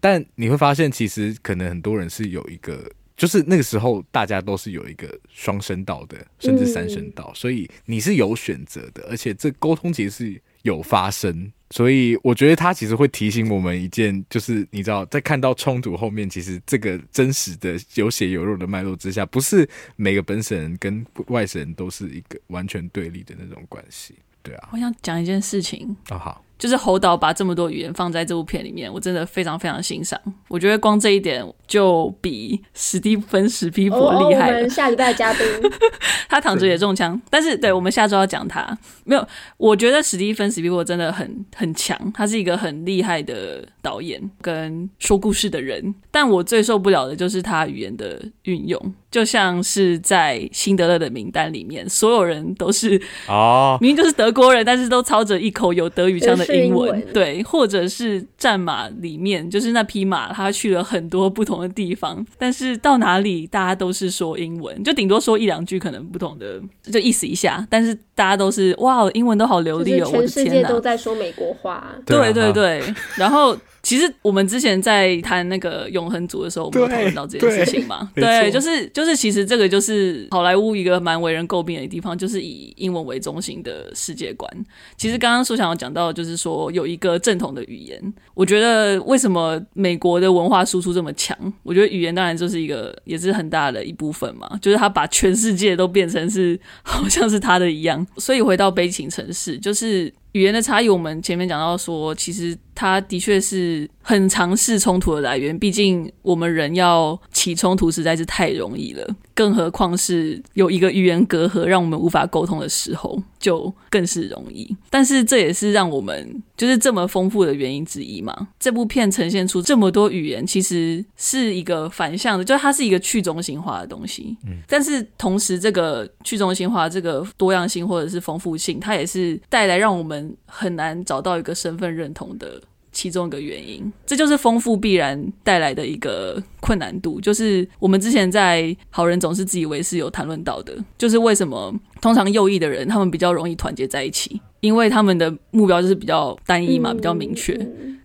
[0.00, 11.50] 但你会发现，其实可能很多人是有一个，就是那个时候大家都是有一个双声道的，甚至三声道，所以你是有选择的，而且这沟通其实是有发生。
[11.70, 24.14] 所以我觉得他其实会提醒我们一件，就是你知道，在看到冲突后面，其实这个真实的有血有肉的脉络之下，不是每个本省人跟外省人都是一个完全对立的那种关系。
[24.42, 25.96] 对啊，我想讲一件事情。
[26.10, 26.44] 哦，好。
[26.64, 30.18] 就是侯导把这么多语言放在这部片里面，我真的非常非常欣赏。
[30.48, 34.54] 我觉得光这一点就比史蒂芬史匹柏厉害了。
[34.54, 35.46] Oh, 我们下礼拜嘉宾，
[36.26, 38.66] 他躺着也中枪，但是对，我们下周要讲他。
[39.04, 45.94] 没有，我觉得史蒂芬史匹柏真的很很强，他是一个很厉害的导演跟说故事的人。
[46.10, 48.94] 但我最受不了的就是他语言的运用。
[49.14, 71.94] 就像是在辛德勒的名单里面，所有人都是哦，明明就是德国人，但是都操着一口有德语腔的英文，对，或者是战马里面，就是那匹马，他去了很多不同的地方，但是到哪里大家都是说英文，就顶多说一两句可能不同的，就意思一下，但是大家都是哇，英文都好流利哦，全世界都在说美国话。
[72.04, 72.82] 对对对，
[73.16, 73.56] 然后。
[73.84, 78.10] 其实我们之前在谈那个永恒族的时候，我们有讨论到这件事情嘛？
[78.14, 84.50] 对，对，就是就是，其实这个就是好莱坞一个蛮为人诟病的地方，就是以英文为中心的世界观。
[84.96, 88.14] 其实刚刚书想要讲到，就是说有一个正统的语言。
[88.32, 91.36] 我觉得为什么美国的文化输出这么强？
[91.62, 94.58] 我觉得语言当然就是一个，也是很大的一部分嘛。
[94.62, 98.04] 就是他把全世界都变成是好像是他的一样。
[98.16, 100.12] 所以回到悲情城市，就是。
[100.34, 105.58] 语言的差异，我们前面讲到说，其实它的确是很尝试冲突的来源。
[105.58, 114.76] 毕竟我们人要起冲突实在是太容易了，更何况是有一个语言隔阂让我们无法沟通的时候，就更是容易。
[114.90, 118.48] 但是这也是让我们就是这么丰富的原因之一嘛。
[118.58, 124.36] 这部片呈现出这么多语言，其实是一个反向的，就是它是一个去中心化的东西。
[124.46, 130.34] 嗯，但是同时这个去中心化、这个多样性或者是丰富性，它也是带来让我们。
[130.56, 132.62] 很难找到一个身份认同的
[132.94, 137.20] 其中一个原因，这就是丰富必然带来的一个困难度。
[137.20, 147.54] 就是我们之前在好人总是自以为是有谈论到的，就是为什么通常右翼的人他们比较容易团结在一起，因为他们的目标就是比较单一嘛，比较明确。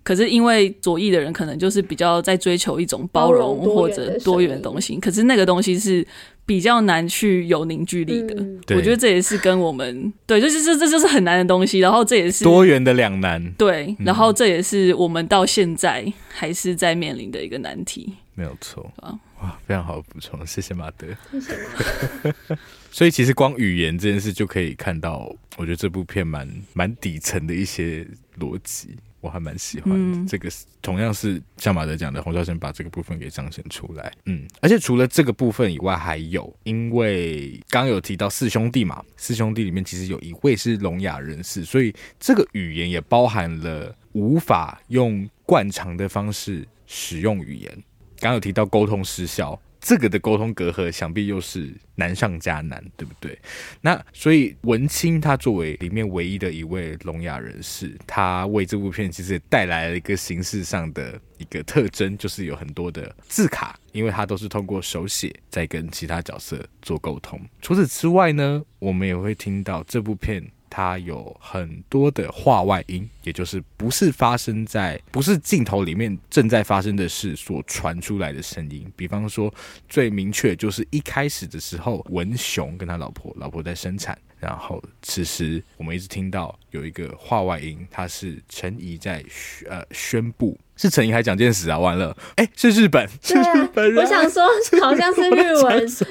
[0.04, 6.06] 可是因为左翼的人可能就是比较在追求一种包容或者多元的东西，可是那个东西是。
[6.50, 11.78] 比较难去有凝聚力的，嗯，我觉得这也是跟我们对，就是这这就是很难的东西。
[11.78, 18.16] 然后这也是多元的两难，对，然后这也是我们到现在还是在面临的一个难题。
[18.34, 21.06] 没有错啊，哇，非常好的补充，谢谢马德。
[21.32, 22.56] 谢谢。
[22.90, 28.08] 所以其实光语言这件事就可以看到，我觉得这部片蛮蛮底层的一些
[28.40, 28.96] 逻辑。
[29.22, 30.50] 我还蛮喜欢的、嗯、这个，
[30.82, 34.12] 同样是像马德讲的，洪绍升把这个部分给彰显出来。
[34.26, 47.84] 嗯，而且除了这个部分以外，还有因为刚有提到四兄弟嘛，四兄弟里面其实有一位是聋哑人士，所以这个语言也包含了无法用惯常的方式使用语言。
[48.20, 49.60] 刚有提到沟通失效。
[49.82, 53.38] 这个的沟通隔阂，想必又是难上加难，对不对？
[53.82, 67.40] 那所以文清他作为里面唯一的一位聋哑人士，他为这部片其实带来了一个形式上的一个特征，就是有很多的字卡，因为他都是通过手写在跟其他角色做沟通。
[67.62, 70.46] 除此之外呢，我们也会听到这部片。
[70.70, 78.92] 它有很多的话外音，也就是不是发生在不是镜头里面正在发生的事所传出来的声音。
[78.96, 79.54] 比方说，
[79.88, 89.24] 最明确就是一开始的时候，文雄跟他老婆，老婆在生产，然后此时我们一直听到有一个话外音，他是陈怡在
[89.70, 91.78] 呃宣布，是陈怡还蒋介石啊？
[91.78, 94.02] 完了，哎，是日本， 是日本人。
[94.02, 94.48] 我想说，
[94.80, 96.06] 好像是日文，是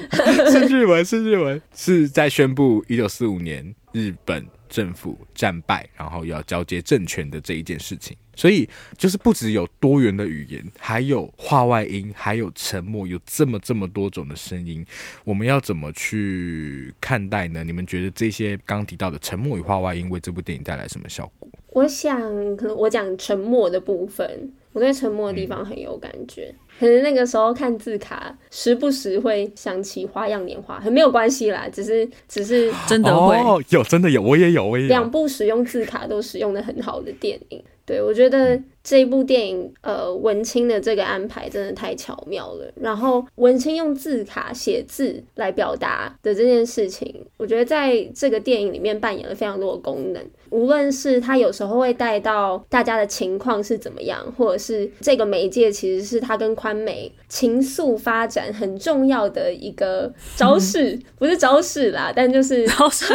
[0.67, 3.73] 日文，是日文，是在宣布一九四五年。
[3.91, 14.85] 日本政府战败，然后要交接政权的这一件事情，所以就是不只有多元的语言，还有话外音，还有沉默，有这么这么多种的声音，
[15.23, 17.63] 我们要怎么去看待呢？
[17.63, 21.49] 你们觉得这些刚提到的沉默与话外音为这部电影带来什么效果？
[21.69, 22.19] 我想，
[22.55, 26.53] 可能我讲沉默的部分，我对沉默的地方很有感觉。
[26.53, 37.61] 嗯可能那个时候看字卡，时不时会想起《花样年华》，很没有关系啦，只是只是真的会、哦、有，真的有，我也有，我也有两部使用字卡都使用的很好的电影。
[37.85, 42.71] 对，我觉得这一部电影，呃，文清的这个安排真的太巧妙了。
[42.75, 50.23] 然后文清用字卡写字来表达的这件事情，我觉得在这个电影里面扮演了非常多的功能。
[50.49, 63.13] 无论是他有时候会带到大家的情况是怎么样，或者是这个媒介其实是他跟宽美情愫发展很重要的一个招式， 不是招式啦，但就是招式。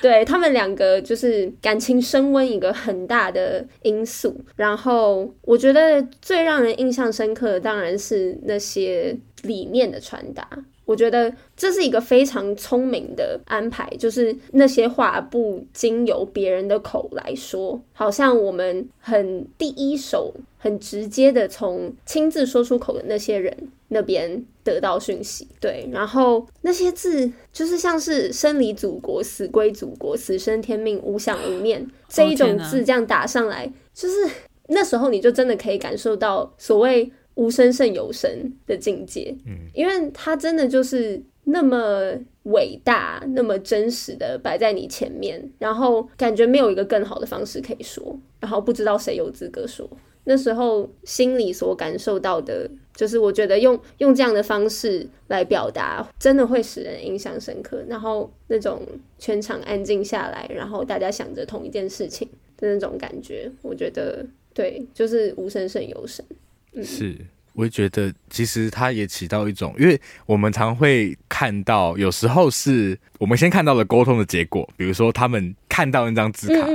[0.00, 4.34] 对，他们两个就是感情升温一个很大的因素。
[4.60, 10.46] 然后我觉得最让人印象深刻的当然是那些理念的传达。
[10.84, 23.56] 我觉得这是一个非常聪明的安排，就是那些话不经由别人的口来说，好像我们很第一手、很直接的从亲自说出口的那些人
[23.88, 25.48] 那边得到讯息。
[25.58, 34.28] 对，然后那些字就是像是“生离祖国，死归祖国，死生天命，无想无念”这一种字这样打上来，就是
[34.70, 37.12] 那时候你就真的可以感受到所谓。
[37.36, 38.28] 无声胜有声
[38.66, 49.88] 的境界，嗯，因为它真的就是那么伟大、那么真实的摆在你前面，然后感觉没有一个更好的方式可以说，然后不知道谁有资格说。
[50.24, 57.82] 那时候心里所感受到的就是我觉得用用这样的方式来表达，真的会使人印象深刻。
[57.88, 58.82] 然后那种
[59.18, 62.28] 全场安静下来，然后大家想着同一件事情
[62.58, 66.24] 的那种感觉，我觉得对，就是无声胜有声。
[66.72, 67.16] 嗯，是。
[67.52, 76.68] 我也觉得，其实它也起到一种，因为我们常会看到，有时候是我们先看到了沟通的结果，比如说他们看到那张字卡，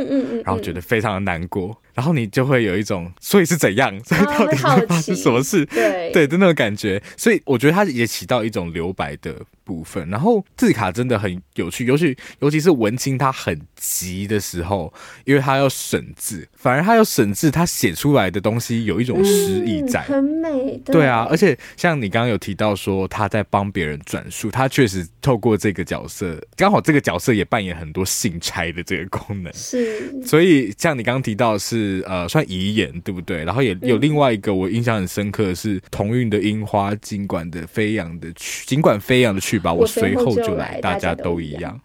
[0.44, 1.76] 然后觉得非常的难过。
[1.95, 3.97] 然后你就会有一种，所以是怎样？
[4.03, 5.65] 所以到底会发生什么事？
[5.67, 7.01] 对对的那种感觉。
[7.15, 10.08] 所以我觉得它也起到一种留白的部分。
[10.10, 20.77] 然后字卡真的很有趣，尤其尤其是文青他很急的时候，因为他要省字，反而他要省字，他写出来的东西有一种诗意在，嗯、很美。
[20.84, 29.53] 对，对啊，而且像你刚刚有提到说他在帮别人转述，他确实透过这个角色，刚好这个角色也扮演很多信差的这个功能。
[29.53, 31.85] 是，所以像你刚刚提到的是。
[31.86, 33.43] 是呃，算遗言对不对？
[33.43, 41.80] 然后也有另外一个我印象很深刻的是同运的樱花，尽管的飞扬的去，尽管飞扬的去吧，我随后就来，大家都一样。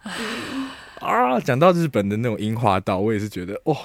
[1.01, 3.77] 啊，讲到日本的那种樱花道，我也是觉得哇，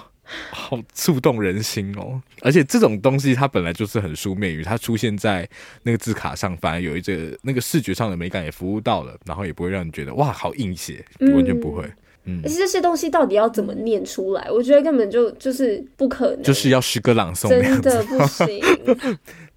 [0.51, 2.21] 好触动人心哦。
[2.41, 5.47] 而且这种东西它本来就是很书面语，它出现在
[5.83, 11.83] 那个字卡上，反而有一个那个视觉上的美感也服务到了，然后也不会让你觉得哇，好硬写，完全不会。
[11.85, 11.95] 嗯，
[12.43, 14.49] 而且这些东西到底要怎么念出来？
[14.51, 18.59] 我觉得根本就就是不可能，就是要诗歌朗诵，真的不行。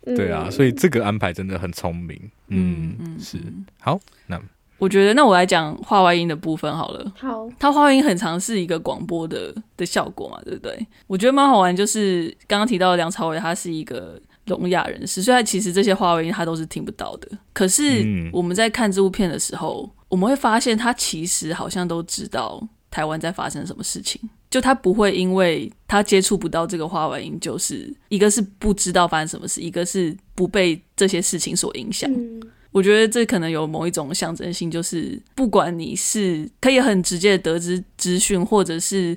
[0.04, 2.18] 对啊，所以这个安排真的很聪明。
[2.48, 3.38] 嗯嗯，是。
[3.80, 4.40] 好，那
[4.78, 7.12] 我觉得那我来讲画外音的部分好了。
[7.18, 10.86] 好，它画外音很常是一个广播的的效果嘛，对不对？
[11.06, 14.18] 我觉得蛮好玩，就是刚刚提到的梁朝伟，他是一个
[14.48, 17.28] 聋哑人士，所以他其实这些画外音他都是听不到的。
[17.52, 19.88] 可是我们在看这部片的时候。
[20.10, 24.18] 我们会发现，他其实好像都知道台湾在发生什么事情。
[24.48, 32.10] 就他不会因为他接触不到这个话外音，就是一个是不知道发生什么事，一个是不被这些事情所影响。
[32.10, 32.40] 嗯。
[32.72, 39.14] 我觉得这可能有某一种象征性，就是不管你是可以很直接的得知资讯，或者是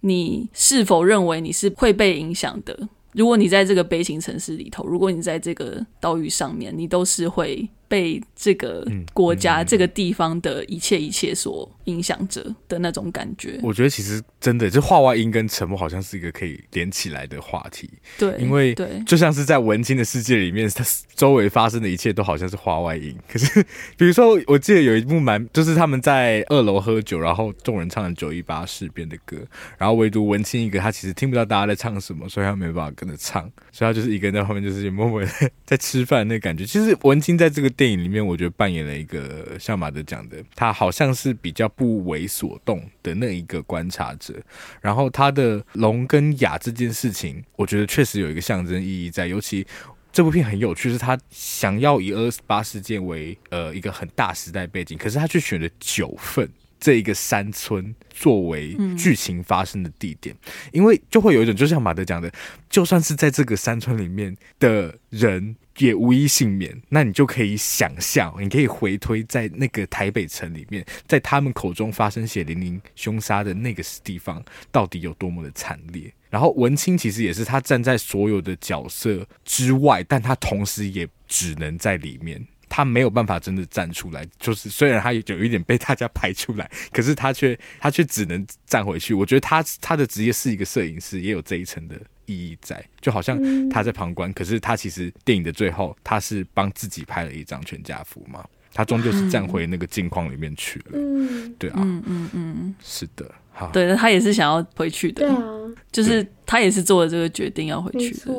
[0.00, 2.88] 你是否认为你是会被影响的。
[3.16, 7.66] 如果你在这个悲情城市里头，如果你在这个岛屿上面，你都是会。
[7.88, 17.88] 被这个国家、嗯嗯、这个地方的一切一切所影响着的那种感觉，我觉得其实真的，就画外音跟沉默好像是一个可以连起来的话题。
[18.18, 23.16] 对，因为对，就像是在文青的世界里面，它周围发生的一切都好像是画外音。
[23.28, 23.62] 可是，
[23.96, 29.36] 比如说，我记得有一幕蛮，就是他们在二楼喝酒，然后众人唱的九一八事变的歌，
[29.78, 35.28] 然后唯独文青一个，他其实听不到大家在唱什么，所以他没办法跟着唱，所以他就是一个人在后面，就是默默的
[35.64, 36.66] 在吃饭那感觉。
[36.66, 37.70] 其实文青在这个。
[37.76, 44.34] 电影里面，我觉得扮演了一个像马德讲的，他好像是比较不为所动的那一个观察者。
[44.80, 49.26] 然后他的龙跟雅这件事情，我觉得确实有一个象征意义在。
[49.26, 49.66] 尤其
[50.12, 56.48] 这部片很有趣，是他想要以二十八事件为呃一个很大时代背景，可是他却选了九份
[56.86, 62.30] 这一个山村作为剧情发生的地点，嗯、因为就会有一种，就像马德讲的，
[62.70, 65.56] 就算是在这个山村里面的人。
[65.78, 76.10] 也无一幸免，那你就可以想象，你可以回推在那个台北城里面，在他们口中发生血淋淋凶杀的那个地方，到底有多么的惨烈。
[76.30, 82.42] 然后文青其实也是他站在所有的角色之外，但他同时也只能在里面。
[82.76, 89.14] 他没有办法真的站出来，就是虽然他有一点被大家排出来，可是他却他却只能站回去。
[89.14, 100.84] 我觉得他他的职业是一个摄影师，也有这一层的意义在，就好像他在旁观，可是他其实电影的最后，他是帮自己拍了一张全家福嘛，他终究是站回那个镜框里面去了。
[100.92, 103.34] 嗯，对啊，嗯嗯嗯，是的。
[103.56, 103.70] 好。
[103.72, 105.26] 对，他也是想要回去的。
[105.26, 105.42] 对啊，
[105.90, 108.32] 就是他也是做了这个决定要回去的。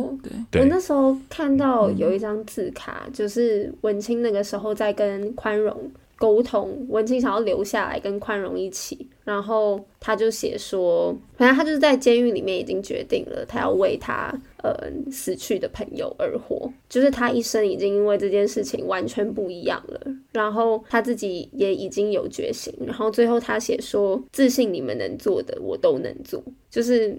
[0.52, 5.76] 对，我那时候看到有一张字卡，嗯、就是文青那个时候在跟宽容
[6.18, 14.34] 沟通，文青想要留下来跟宽容一起，然后他就写说，反正他就是在监狱里面已经决定了，他要为他。
[14.64, 14.76] 呃，
[15.10, 20.02] 死去的朋友而活，就是他一生已经因为这件事情完全不一样了。
[20.34, 22.74] 然后他自己也已经有觉醒。
[22.86, 27.18] 然后最后他写说：“自信你们能做的，我都能做。”就是，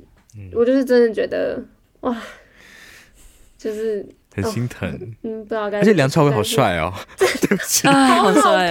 [0.53, 1.63] 我就是真的觉得
[2.01, 2.21] 哇，
[3.57, 4.05] 就是
[4.43, 4.89] 很心疼。
[4.89, 5.79] 哦、嗯，不知道该。
[5.79, 8.71] 而且梁朝伟好帅哦， 对不起，好帅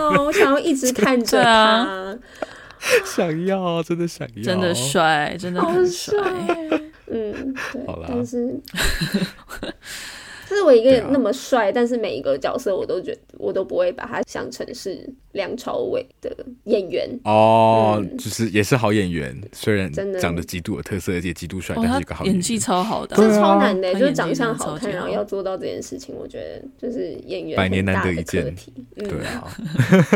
[0.00, 2.18] 哦，我想要一直看着他，
[3.04, 6.16] 想要，真的想要，真的帅，真的很帅。
[7.10, 8.08] 嗯，对，好啦。
[8.08, 8.60] 但是
[10.54, 16.34] 是我一个那么帅，啊、但是每一个角色我都觉得我都不会把他想成是梁朝伟的
[16.64, 17.08] 演员。
[17.24, 19.90] 哦，嗯、就是也是好演员，虽然
[20.20, 28.54] 长得极度有特色，而且极度帅，但是一个好演员，演技超好的，这超难的，就是长相好看，然后要做到这件事情，我觉得就是演员百年难得一见，
[28.96, 29.48] 对啊，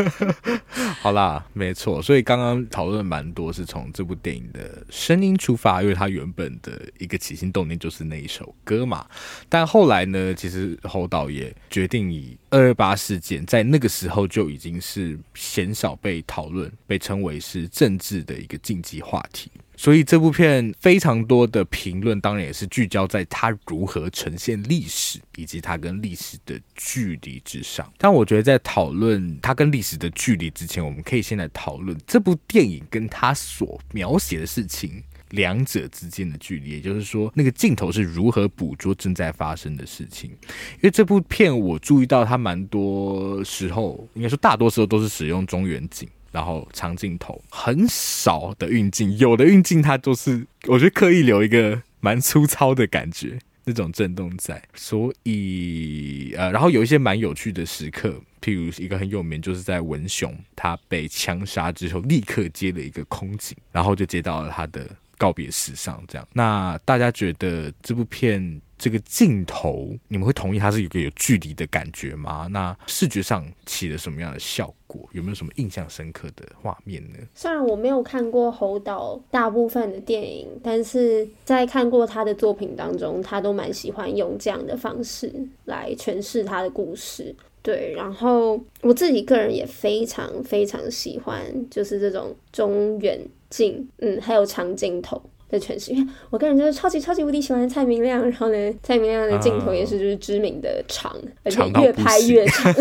[1.03, 9.05] 好啦，没错，所以刚刚讨论蛮多是从这部电影的声音出发，因为它原本的一个起心动念就是那一首歌嘛，
[9.49, 19.51] 但后来呢，其实侯导也决定以二二八事件在那个时候就已经是鲜少被讨论，被称为是政治的一个禁忌话题。
[19.75, 27.91] 所以这部片非常多的评论，当然也是聚焦在它如何呈现历史，以及它跟历史的距离之上。
[27.97, 40.29] 但我觉得在讨论它跟历史的距离之前，我们可以先来讨论这部电影跟它所描写的事情两者之间的距离，也就是说，那个镜头是如何捕捉正在发生的事情。
[40.29, 46.07] 因为这部片我注意到它蛮多时候，应该说大多时候都是使用中远景。
[46.33, 54.61] 然后长镜头很少的运镜，有的运镜它都是我觉得刻意留一个蛮粗糙的感觉，那种震动在。
[54.73, 66.03] 所以呃，然后有一些蛮有趣的时刻，譬如一个很有名，就是在文雄他被枪杀之后，立刻接了一个空景，然后就接到了他的告别式上。
[66.07, 68.59] 这样，那大家觉得这部片？
[68.83, 72.49] 这个镜头，你们会同意它是有个有距离的感觉吗？
[72.51, 75.07] 那视觉上起了什么样的效果？
[75.13, 77.17] 有没有什么印象深刻的画面呢？
[77.33, 87.33] 虽然我没有看过侯导大部分的电影，但是在看过他的作品当中，他都蛮喜欢用这样的方式来诠释他的故事。
[87.61, 93.17] 对，然后我自己个人也非常非常喜欢，就是这种中远
[93.49, 95.21] 镜，嗯，还有长镜头。
[95.53, 102.73] 的诠释，因为我个人就是超级超级无敌喜欢蔡明亮，然后呢，蔡明亮的镜头也是就是知名的长，啊、而且越拍越长，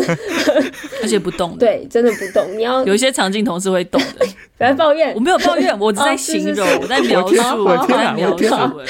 [1.03, 1.57] 而且不动。
[1.59, 2.59] 对，真的不动。
[2.59, 8.47] 你要有一些长镜头是会动的， 不要抱怨，我没有抱怨，我只在形容，我在描述，我在描述，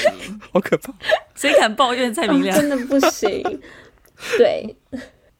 [0.52, 0.94] 好可怕，
[1.34, 2.56] 谁敢抱怨蔡明亮？
[2.56, 3.42] 真的不行。
[4.38, 4.76] 对，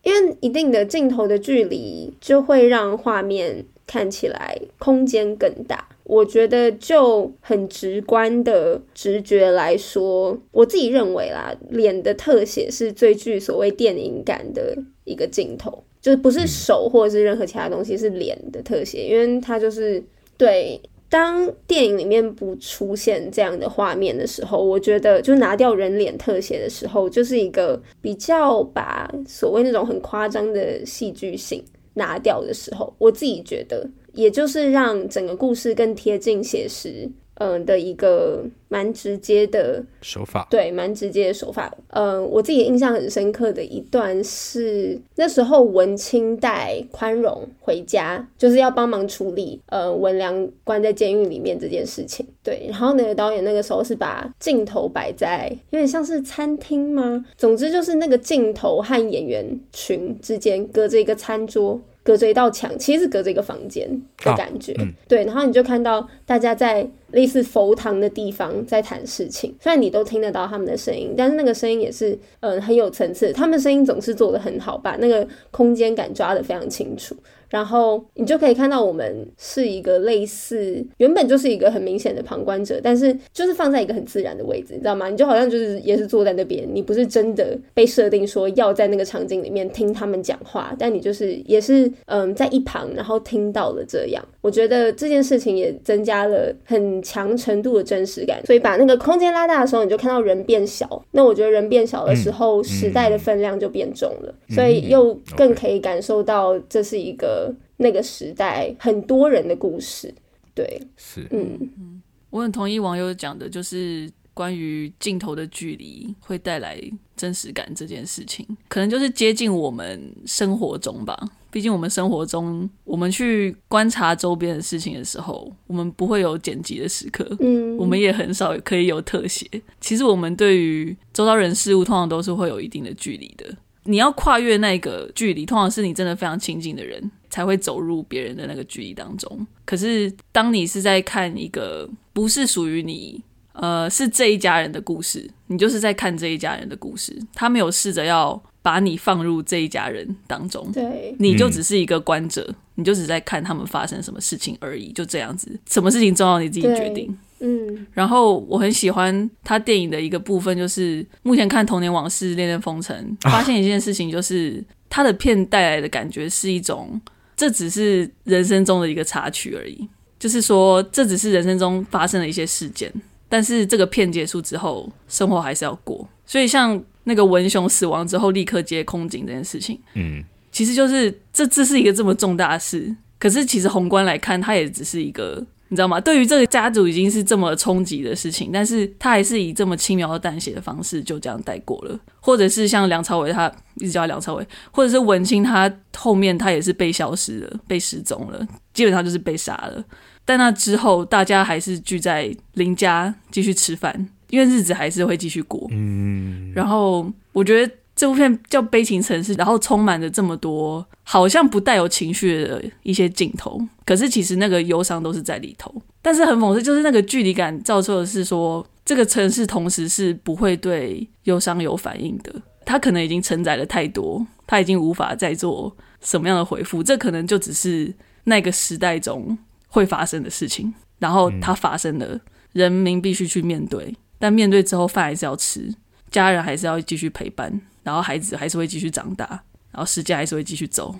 [0.02, 5.86] 因为一定的镜头的距离就会让画面看起来空间更大。
[6.04, 14.74] 我觉得就很直观的直觉来说，我自己认为啦，脸的特写是最具所谓电影感的
[15.04, 20.02] 一个镜头，就是不是手或者是任何其他东西，是脸的特写，因为它就是
[20.38, 20.80] 对。
[21.08, 31.62] 当电影里面不出现这样的画面的时候，我觉得就拿掉人脸特写的时候，就是一个比较把所谓那种很夸张的戏剧性
[31.94, 33.88] 拿掉的时候，我自己觉得。
[34.14, 37.10] 也就是让整个故事更贴近写实，
[37.42, 41.72] 嗯、呃、的一个蛮直接的手法，对，蛮直接的手法。
[41.88, 52.24] 嗯、呃，我自己印象很深刻的一段是那时候文清带宽容回家，就是要帮忙处理呃文良关在监狱里面这件事情。
[52.42, 57.24] 对，然后那个导演那个时候是把镜头摆在有点像是餐厅吗？
[57.36, 61.80] 总之就是那个镜头和演员群之间隔着一个餐桌。
[62.04, 63.88] 隔着一道墙，其实是隔着一个房间
[64.24, 65.24] 的感觉，啊嗯、对。
[65.24, 73.32] 然后你就看到大家在类似佛堂的地方在谈事情，虽然你都听得到他们的声音，但是那个声音也是嗯很有层次。
[73.32, 77.14] 他们声音总是做的很好，把那个空间感抓得非常清楚。
[77.52, 85.10] 然后你就可以看到，我们是一个类似原本就是一个很明显的旁观者，但是就是放在一个很自然的位置，你知道吗？
[85.10, 94.24] 你就好像就是也是坐在那边，你不是真的被设定说要在那个场景里面听他们讲话，但你就是也是嗯在一旁，然后听到了这样。
[94.40, 101.04] 我觉得这件事情也增加了很强程度的真实感，所以把那个空间拉大的时候，你就看到人变小。
[101.10, 107.41] 那我觉得人变小的时候，时代的分量就变重了，所以又更可以感受到这是一个。
[107.82, 110.14] 那个时代很多人的故事，
[110.54, 116.80] 对，是，嗯嗯，我很同意网友讲的，就是关于镜头的距离会带来
[117.16, 121.18] 真实感这件事情，可能就是接近我们生活中吧。
[121.50, 129.46] 毕竟我们生活中，我们去观察周边的事情的时候，我们不会有剪辑的时刻，嗯，我们也很少可以有特写。
[129.78, 133.54] 其实我们对于周遭人事物，通常都是会有一定的距离的。
[133.84, 139.46] 你要跨越那个距离，通常是你真的非常亲近的人才会走入别人的那个距离当中。
[139.64, 143.20] 可是，当你是在看一个不是属于你，
[143.54, 147.18] 呃，是这一家人的故事，你就是在看这一家人的故事。
[147.34, 155.58] 他没有试着要把你放入这一家人当中，对，你就只是一个观者，嗯、你就只在看他们发生什么事情而已，就这样子。
[155.70, 157.18] 什么事情重要你自己决定。
[157.40, 167.00] 嗯，然后我很喜欢他电影的一个部分，就是目前看《童年往事》《恋恋风尘》，发现一件事情，就是他的片带来的感觉是一种，
[167.42, 172.88] 这只是人生中的一个插曲而已，就是说这只是人生中发生的一些事件，
[173.28, 176.08] 但是这个片结束之后，生活还是要过。
[176.24, 180.22] 所以像那个文雄死亡之后立刻接空警这件事情，嗯，
[180.52, 185.44] 其实就是这这是一个这么重大的事，可是其实宏观来看，它也只是一个。
[185.72, 185.98] 你知道吗？
[185.98, 191.98] 对于这个家族已经是这么冲击的事情，但是他还是以这么轻描淡写的方式就这样带过了。
[192.20, 199.82] 或者是像梁朝伟，他一直叫他梁朝伟，或者是文青，他后面他也是被消失了，被失踪了，基本上就是被杀了。
[200.26, 205.66] 但那之后，大家还是聚在林家继续吃饭，因为日子还是会继续过。
[205.70, 207.72] 嗯，然后我觉得。
[207.94, 215.72] 这部片叫《悲情城市》，然后充满着这么多好像不带有情绪的一些镜头，可是其实那个忧伤都是在里头。
[216.00, 222.32] 但是很讽刺，就是那个距离感造就的是说，这个城市同时是不会对忧伤有反应的。
[222.64, 226.82] 它可能已经承载了太多，它已经无法再做什么样的回复。
[226.82, 227.92] 这可能就只是
[228.24, 229.36] 那个时代中
[229.68, 232.18] 会发生的事情，然后它发生了，
[232.52, 233.94] 人民必须去面对。
[234.18, 235.74] 但面对之后，饭还是要吃，
[236.10, 237.60] 家人还是要继续陪伴。
[237.82, 239.26] 然后孩子还是会继续长大，
[239.70, 240.94] 然后时间还是会继续走，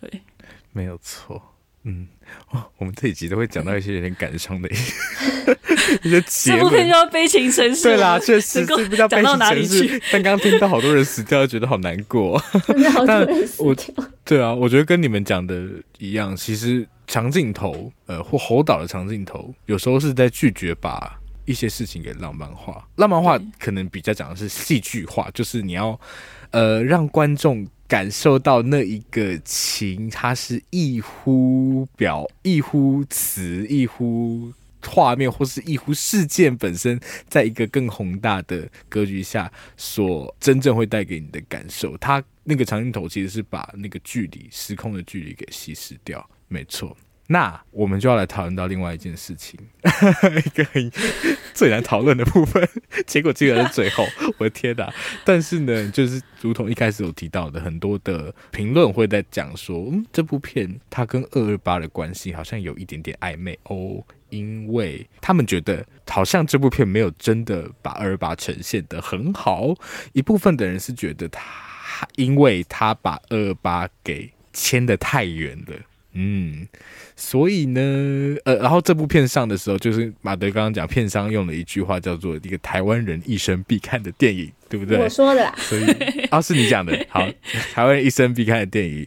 [0.00, 0.20] 对，
[0.72, 1.40] 没有错，
[1.84, 2.08] 嗯，
[2.50, 4.92] 哦，我们这一集都会讲到一些有点感伤的一些，
[6.02, 9.22] 一些结论，这部片叫悲情城市，对啦，确实 是比较悲情城市。
[9.22, 10.02] 讲到哪里去？
[10.12, 14.04] 但刚刚听到好多人死掉，觉得好难过， 真的好多人死掉。
[14.24, 21.18] 对啊，我觉得跟你们讲的一样，其实长镜头，呃，或侯导的长镜头，有时候是在拒绝把。
[21.48, 25.98] 一些事情给浪漫化，浪漫化可能比较讲的是戏剧化，就是你要
[26.50, 34.52] 呃让观众感受到那一个情，它是一乎表、一乎词、一乎
[34.84, 41.96] 画面，或是异乎事件本身，在一个更宏大的格局下，所真正会带给你的感受。
[41.96, 46.94] 它那个长镜头其实是把那个距离、时空的距离给稀释掉，没错。
[47.30, 49.60] 那我们就要来讨论到另外一件事情，
[50.44, 50.90] 一个很
[51.52, 52.66] 最难讨论的部分，
[53.06, 54.06] 结果竟然是最后，
[54.38, 54.90] 我的天哪！
[55.26, 69.74] 但是呢，就是如同一开始有提到的，很多的评论会在讲说，嗯，这部片它跟二二八的关系好像有一点点暧昧哦，因为他们觉得好像这部片没有真的把二二八呈现的很好。
[70.14, 75.74] 一部分的人是觉得他，因为他把二二八给牵得太远了。
[76.12, 76.66] 嗯，
[77.14, 77.80] 所以呢，
[78.44, 84.98] 呃，然后这部片上的时候，就是马德刚刚讲，片商用了一句话叫做“一个台湾人一生必看的电影”，对不对？
[84.98, 85.54] 我说的啦。
[85.58, 85.84] 所以，
[86.30, 87.06] 啊，是你讲的。
[87.10, 87.20] 好，
[87.72, 89.06] 台湾人一生必看的电影。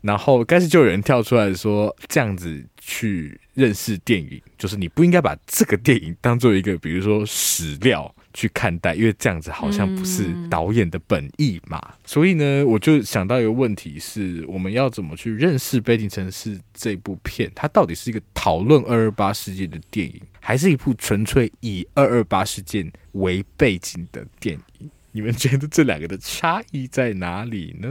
[0.00, 8.12] 然后，开始就有人跳出来说，这样子去认识电影，就是你不应该把这个电影当做一个，比如说史料。
[8.32, 17.50] 去看待，因为这样子好像不是导演的本意嘛，嗯、所以呢，我就想到一个问题是，我们要怎么去认识《北京城市》这部片？
[17.54, 24.90] 它到底是一个讨论二二八事件的电影，还是一部纯粹以二二八事件为背景的电影？
[25.12, 27.88] 你们觉得这两个的差异在哪里呢？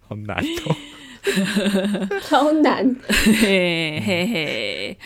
[0.00, 0.76] 好难哦，
[2.26, 4.98] 超难，嘿嘿嘿。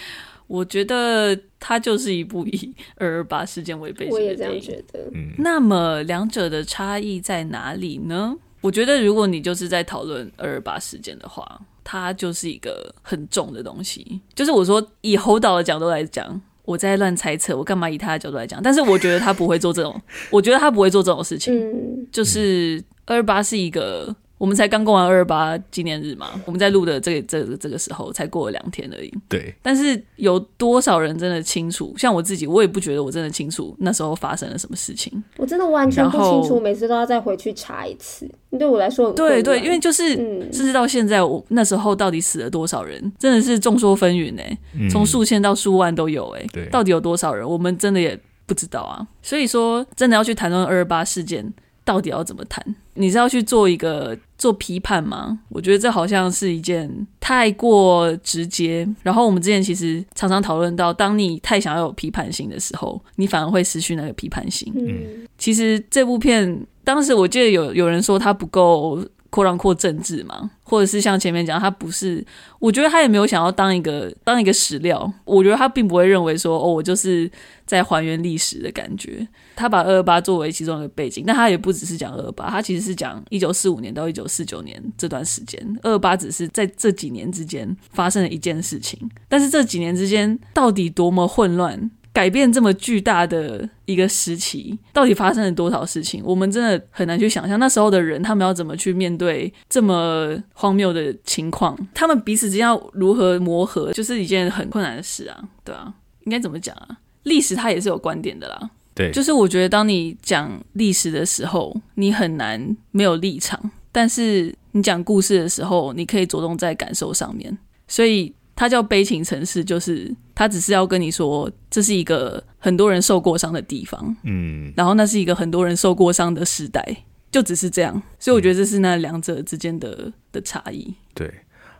[0.47, 1.35] 我觉得
[1.67, 4.27] 它就是一部以 二二八事件为背景的电影。
[4.27, 5.11] 我也这样觉得。
[5.15, 8.37] 嗯，那么两者的差异在哪里呢？
[8.61, 14.21] 我觉得如果你就是在讨论二二八事件的话，它就是一个很重的东西。
[14.35, 18.63] 就是我说以侯导的角度来讲，我在乱猜测，我干嘛以他的角度来讲？
[18.63, 19.99] 但是我觉得他不会做这种，
[20.31, 21.59] 我觉得他不会做这种事情。
[21.59, 24.15] 嗯，就是二二八是一个。
[24.45, 29.11] 我们才刚过完二二八纪念日嘛，我们在录的这个这个这个时候才过了两天而已。
[29.27, 31.95] 对，但是有多少人真的清楚？
[31.97, 35.11] 像我自己，我也不觉得我真的清楚那时候发生了什么事情。
[35.39, 38.31] 我真的完全不清楚，每次都要再回去查一次。
[38.59, 44.59] 对我来说很，对对，因为就是、嗯、甚至到现在，我那时候到底死了多少人，真的是众说纷纭哎，
[44.91, 49.09] 从数千到数万都有哎，对，到底有多少人，我们真的也不知道啊。
[49.23, 51.51] 所以说，真的要去谈论二二八事件，
[51.85, 52.65] 到底要怎么谈？
[52.95, 55.39] 你是要去做一个做批判吗？
[55.49, 58.89] 我觉得这好像是一件太过直接。
[59.03, 64.73] 然后我们之前其实常常讨论到，当你太想要有批判性的时候，你反而会失去那个批判性。
[64.77, 69.05] 嗯，其实这部片当时我记得有有人说它不够。
[69.35, 72.25] 扩张扩政治嘛，或者是像前面讲，他不是，
[72.61, 77.29] 我觉得他也没有想要当一个当一个史料，我觉得他并不会认为说，哦，我就是
[77.67, 79.27] 在还原历史的感觉。
[79.57, 91.91] 他把二二八作为其中一个背景，但他也不只是讲二二八，他其实是讲一九四五年到一九四九年这段时间，二二八只是在这几年之间发生了一件事情，但是这几年之间到底多么混乱？
[92.15, 96.23] 改变这么巨大的一个时期，到底发生了多少事情？
[96.25, 105.93] 我们真的很难去想象那时候的人，他们要怎么去面对这么荒谬的情况，他们彼此之间要如何磨合，就是一件很困难的事啊，对啊，
[106.25, 106.97] 应该怎么讲啊？
[107.25, 113.61] 历史它也是有观点的啦，对，就是我觉得当你讲历史的时候，你很难没有立场，
[113.91, 117.59] 但是你讲故事的时候，你可以着重在感受上面，
[117.89, 118.33] 所以。
[118.57, 128.01] 它叫悲情城市，就是它只是要跟你说，这是一个很多人受过伤的地方，嗯，然后那是一个很多人受过伤的时代，就只是这样。
[128.19, 130.95] 所以我觉得这是那两者之间的的差异。
[131.15, 131.33] 对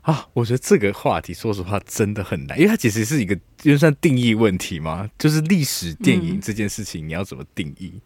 [0.03, 7.93] 啊，我觉得这个话题说实话真的很难，因为它其实是一个就算定义问题嘛，就是历史电影这件事情你要怎么定义？
[7.95, 8.01] 嗯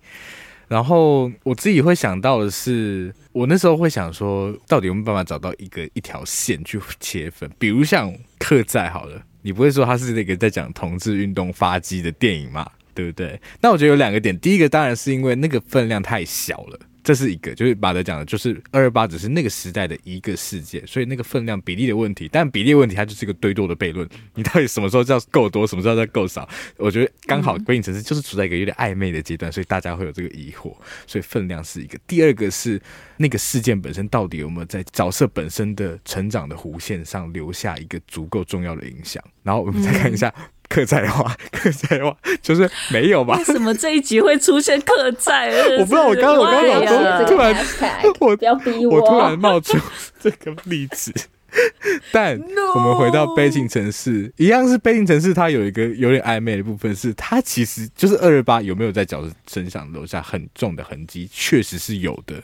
[0.68, 7.50] 然后我自己会想到的是，我那时候会想说，到底有没有办法找到一个一条线去切分？
[7.58, 12.70] 比如像《客在》好了，你不会说它是那个在讲同志运动发迹的电影嘛？
[12.94, 13.40] 对不对？
[13.60, 16.78] 那我觉得有两个点，第一个当然是因为那个分量太小了。
[17.08, 22.28] 这是一个，就是马德讲的，就是二二八只是那个时代的一个事件，所以那个分量比例的问题。
[22.30, 24.06] 但比例问题，它就是一个堆多的悖论。
[24.34, 26.46] 你到底什么时候叫够多，什么时候叫够少？
[26.76, 30.76] 我觉得刚好《悲情城市》就是处在一个有点暧昧的阶段，所以大家会有这个疑惑。
[31.06, 31.98] 所以分量是一个。
[32.06, 32.78] 第二个是
[33.16, 39.24] 那个事件本身到底有没有在角色本身的成长的弧线上留下一个足够重要的影响？
[39.42, 40.30] 然后我们再看一下。
[40.68, 43.38] 嗯客在话，客在话就是没有吧？
[43.38, 45.48] 为什么这一集会出现客在？
[45.80, 47.66] 我不知道，我刚我刚脑中突然，
[48.20, 49.78] 我不要逼我，我突然冒出
[50.20, 51.12] 这个例子。
[52.12, 52.38] 但
[52.74, 62.34] 我们回到悲情城市，一样是悲情城市，它有一个有点暧昧的部分，是它其实就是二二八有没有在角色身上留下很重的痕迹，确实是有的。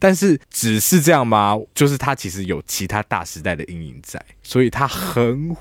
[0.00, 1.56] 但是只是这样吗？
[1.72, 5.56] 就是它其实有其他大时代的阴影在，所以它很。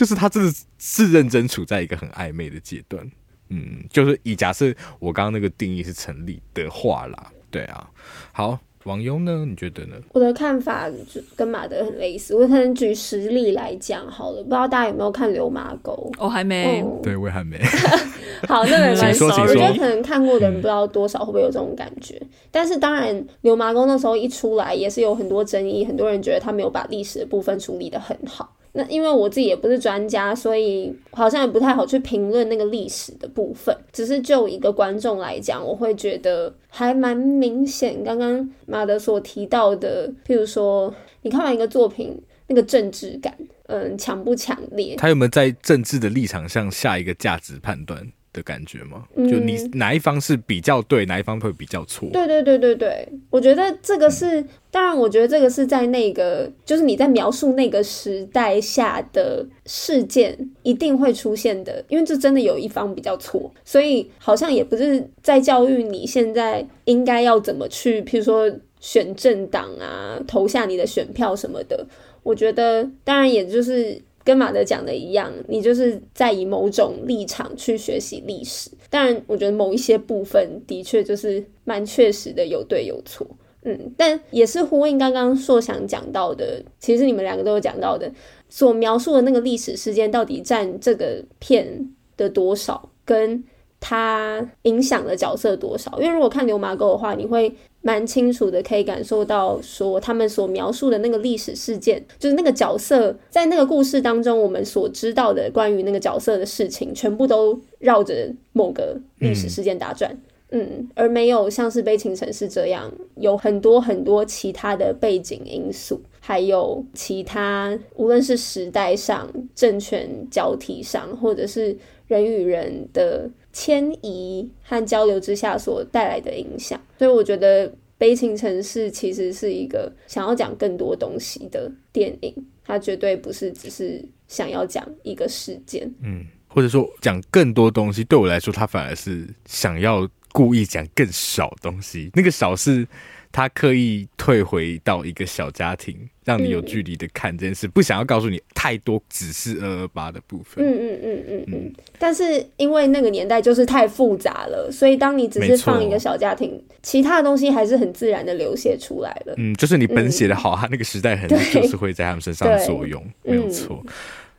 [0.00, 3.06] 就是他真的是认真处在一个很暧昧的阶段，
[3.50, 7.86] 嗯，就是以假设我刚刚那个定义是成立的话啦，对啊，
[8.32, 9.44] 好，王优呢？
[9.46, 9.96] 你觉得呢？
[10.14, 10.88] 我的看法
[11.36, 16.10] 跟马德很类似，我可能举实例来讲好了，不知道大家有没有看《流麻沟》？
[16.24, 17.58] 哦，还没，哦、 对，我也还没。
[18.48, 28.56] 好，那没关系，我觉得可能看过的人不知道多少会不会有这种感觉，嗯、但是当然，《流麻沟》那时候一出来也是有很多争议，很多人觉得他没有把历史的部分处理的很好。
[28.72, 33.76] 那因为我自己也不是专家，所以好像也不太好去评论那个历史的部分。
[33.92, 38.04] 只是就一个观众来讲，我会觉得还蛮明显。
[38.04, 42.16] 刚刚马德所提到的，譬如说你看完一个作品，
[42.46, 43.34] 那个政治感，
[43.66, 44.94] 嗯，强不强烈？
[44.96, 48.12] 他有没有在政治的立场上下一个价值判断？
[48.32, 49.04] 的感觉吗？
[49.16, 52.08] 就你哪一方是比较对，嗯、哪一方会比较错？
[52.12, 68.50] 对对对对对，我觉得这个是，嗯、当然，我觉得这个是在那个，就是你在描述那个时代下的事件一定会出现的，因为这真的有一方比较错，所以好像也不是在教育你现在应该要怎么去，譬如说
[68.80, 71.86] 选政党啊，投下你的选票什么的。
[72.22, 74.00] 我觉得，当然也就是。
[74.22, 78.70] 跟马德讲的一样，你就是在以某种立场去学习历史。
[78.90, 83.26] 当然，我觉得某一些部分的确就是蛮确实的，有对有错。
[83.62, 88.10] 嗯，但也是呼应刚刚硕想讲到的，其实你们两个都有讲到的，
[88.48, 93.42] 所描述的那个历史事件到底占这个片的多少，跟
[93.78, 95.98] 它影响的角色多少？
[96.00, 97.54] 因为如果看《流麻沟》的话，你会。
[97.82, 110.10] 蛮清楚的，可以感受到说他们所描述的那个历史事件，就是那个角色在那个故事当中，我们所知道的关于那个角色的事情，全部都绕着某个历史事件打转，
[110.50, 121.74] 嗯，嗯，而没有像是《悲情城市》这样有很多很多其他的背景因素，还有其他无论是时代上、政权交替上，或者是
[122.06, 123.30] 人与人的。
[123.52, 132.34] 迁移和交流之下所带来的影响，所以我觉得《悲情城市》其实是一个想要讲更多东西的电影，
[132.64, 138.04] 它绝对不是只是想要讲一个事件，嗯，或者说讲更多东西。
[138.04, 142.86] 对我来说，它反而是想要故意讲更少东西，那个少是。
[143.32, 150.64] 他刻意退回到一个小家庭，让你有距离的看这件事，嗯、不想要告诉你太多只是二二八的部分。
[150.64, 151.54] 嗯嗯嗯嗯嗯。
[151.54, 159.34] 嗯，但是因为那个年代就是太复杂了，所以当你只是放一个小家庭，其他的东西还是很自然的流泻出来了。
[159.36, 163.80] 嗯，就是你本写的好，他、嗯、那个时代 痕迹就是会在他们身上作用，没有错。
[163.86, 163.92] 嗯、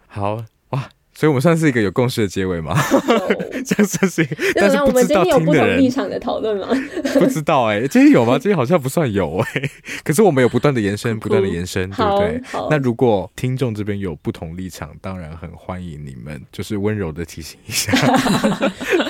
[0.07, 2.75] 好哇，所以我们算是一个有共识的结尾吗？
[3.65, 6.67] 这样算是，但是我们今天有不同立场的讨论吗？
[7.19, 8.39] 不知道哎、欸，今天有吗？
[8.39, 9.71] 今天好像不算有哎、欸。
[10.03, 12.41] 可是我们有不断的延伸，不断的延伸，对不对？
[12.69, 17.91] 那如果听众这边有不同立场，当然很欢迎你们，就是温柔的提醒一下。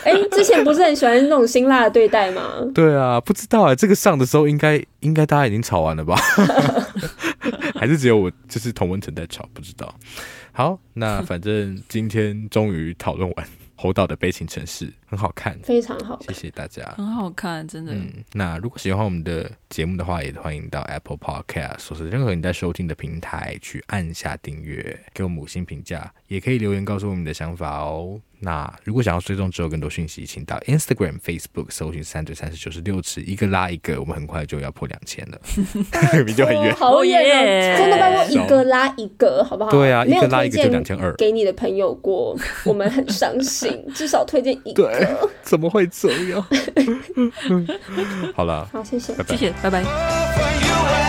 [0.04, 2.42] 哎、欸，之前不是很喜欢那种辛辣的对待吗？
[2.74, 6.20] 对啊，不知道哎、欸，这个上的时候应该应该大家已经吵完了吧？
[7.76, 9.48] 还是只有我就是童文成在吵？
[9.54, 9.94] 不知道。
[10.52, 17.94] 好，那 反正今天终于讨论完 侯导的《悲情城市》，很好看，非常好，谢谢大家，很好看，真的。
[17.94, 28.22] 嗯，那如果喜欢我们的节目的话，也欢迎到 Apple Podcast 或是任何你在收听的平台去按下订阅，给我们五星评价，也可以留言告诉我们你的想法哦。
[28.44, 35.40] 那如果想要追踪之后更多讯息，请到 Instagram、Facebook 搜寻三对三十九十六尺，一个拉一个，我们很快就要破两千了，
[36.14, 37.78] 明明就很远，好远哦！
[37.78, 39.70] 真的拜托一个拉一个，好不好？
[39.70, 42.36] 对啊，一个拉一个就两千二，给你的朋友过，
[42.66, 44.90] 我们很伤心，至少推荐一个。
[44.90, 45.08] 对，
[45.44, 46.44] 怎么会这样？
[48.34, 51.01] 好了，好，谢谢，谢谢，拜拜。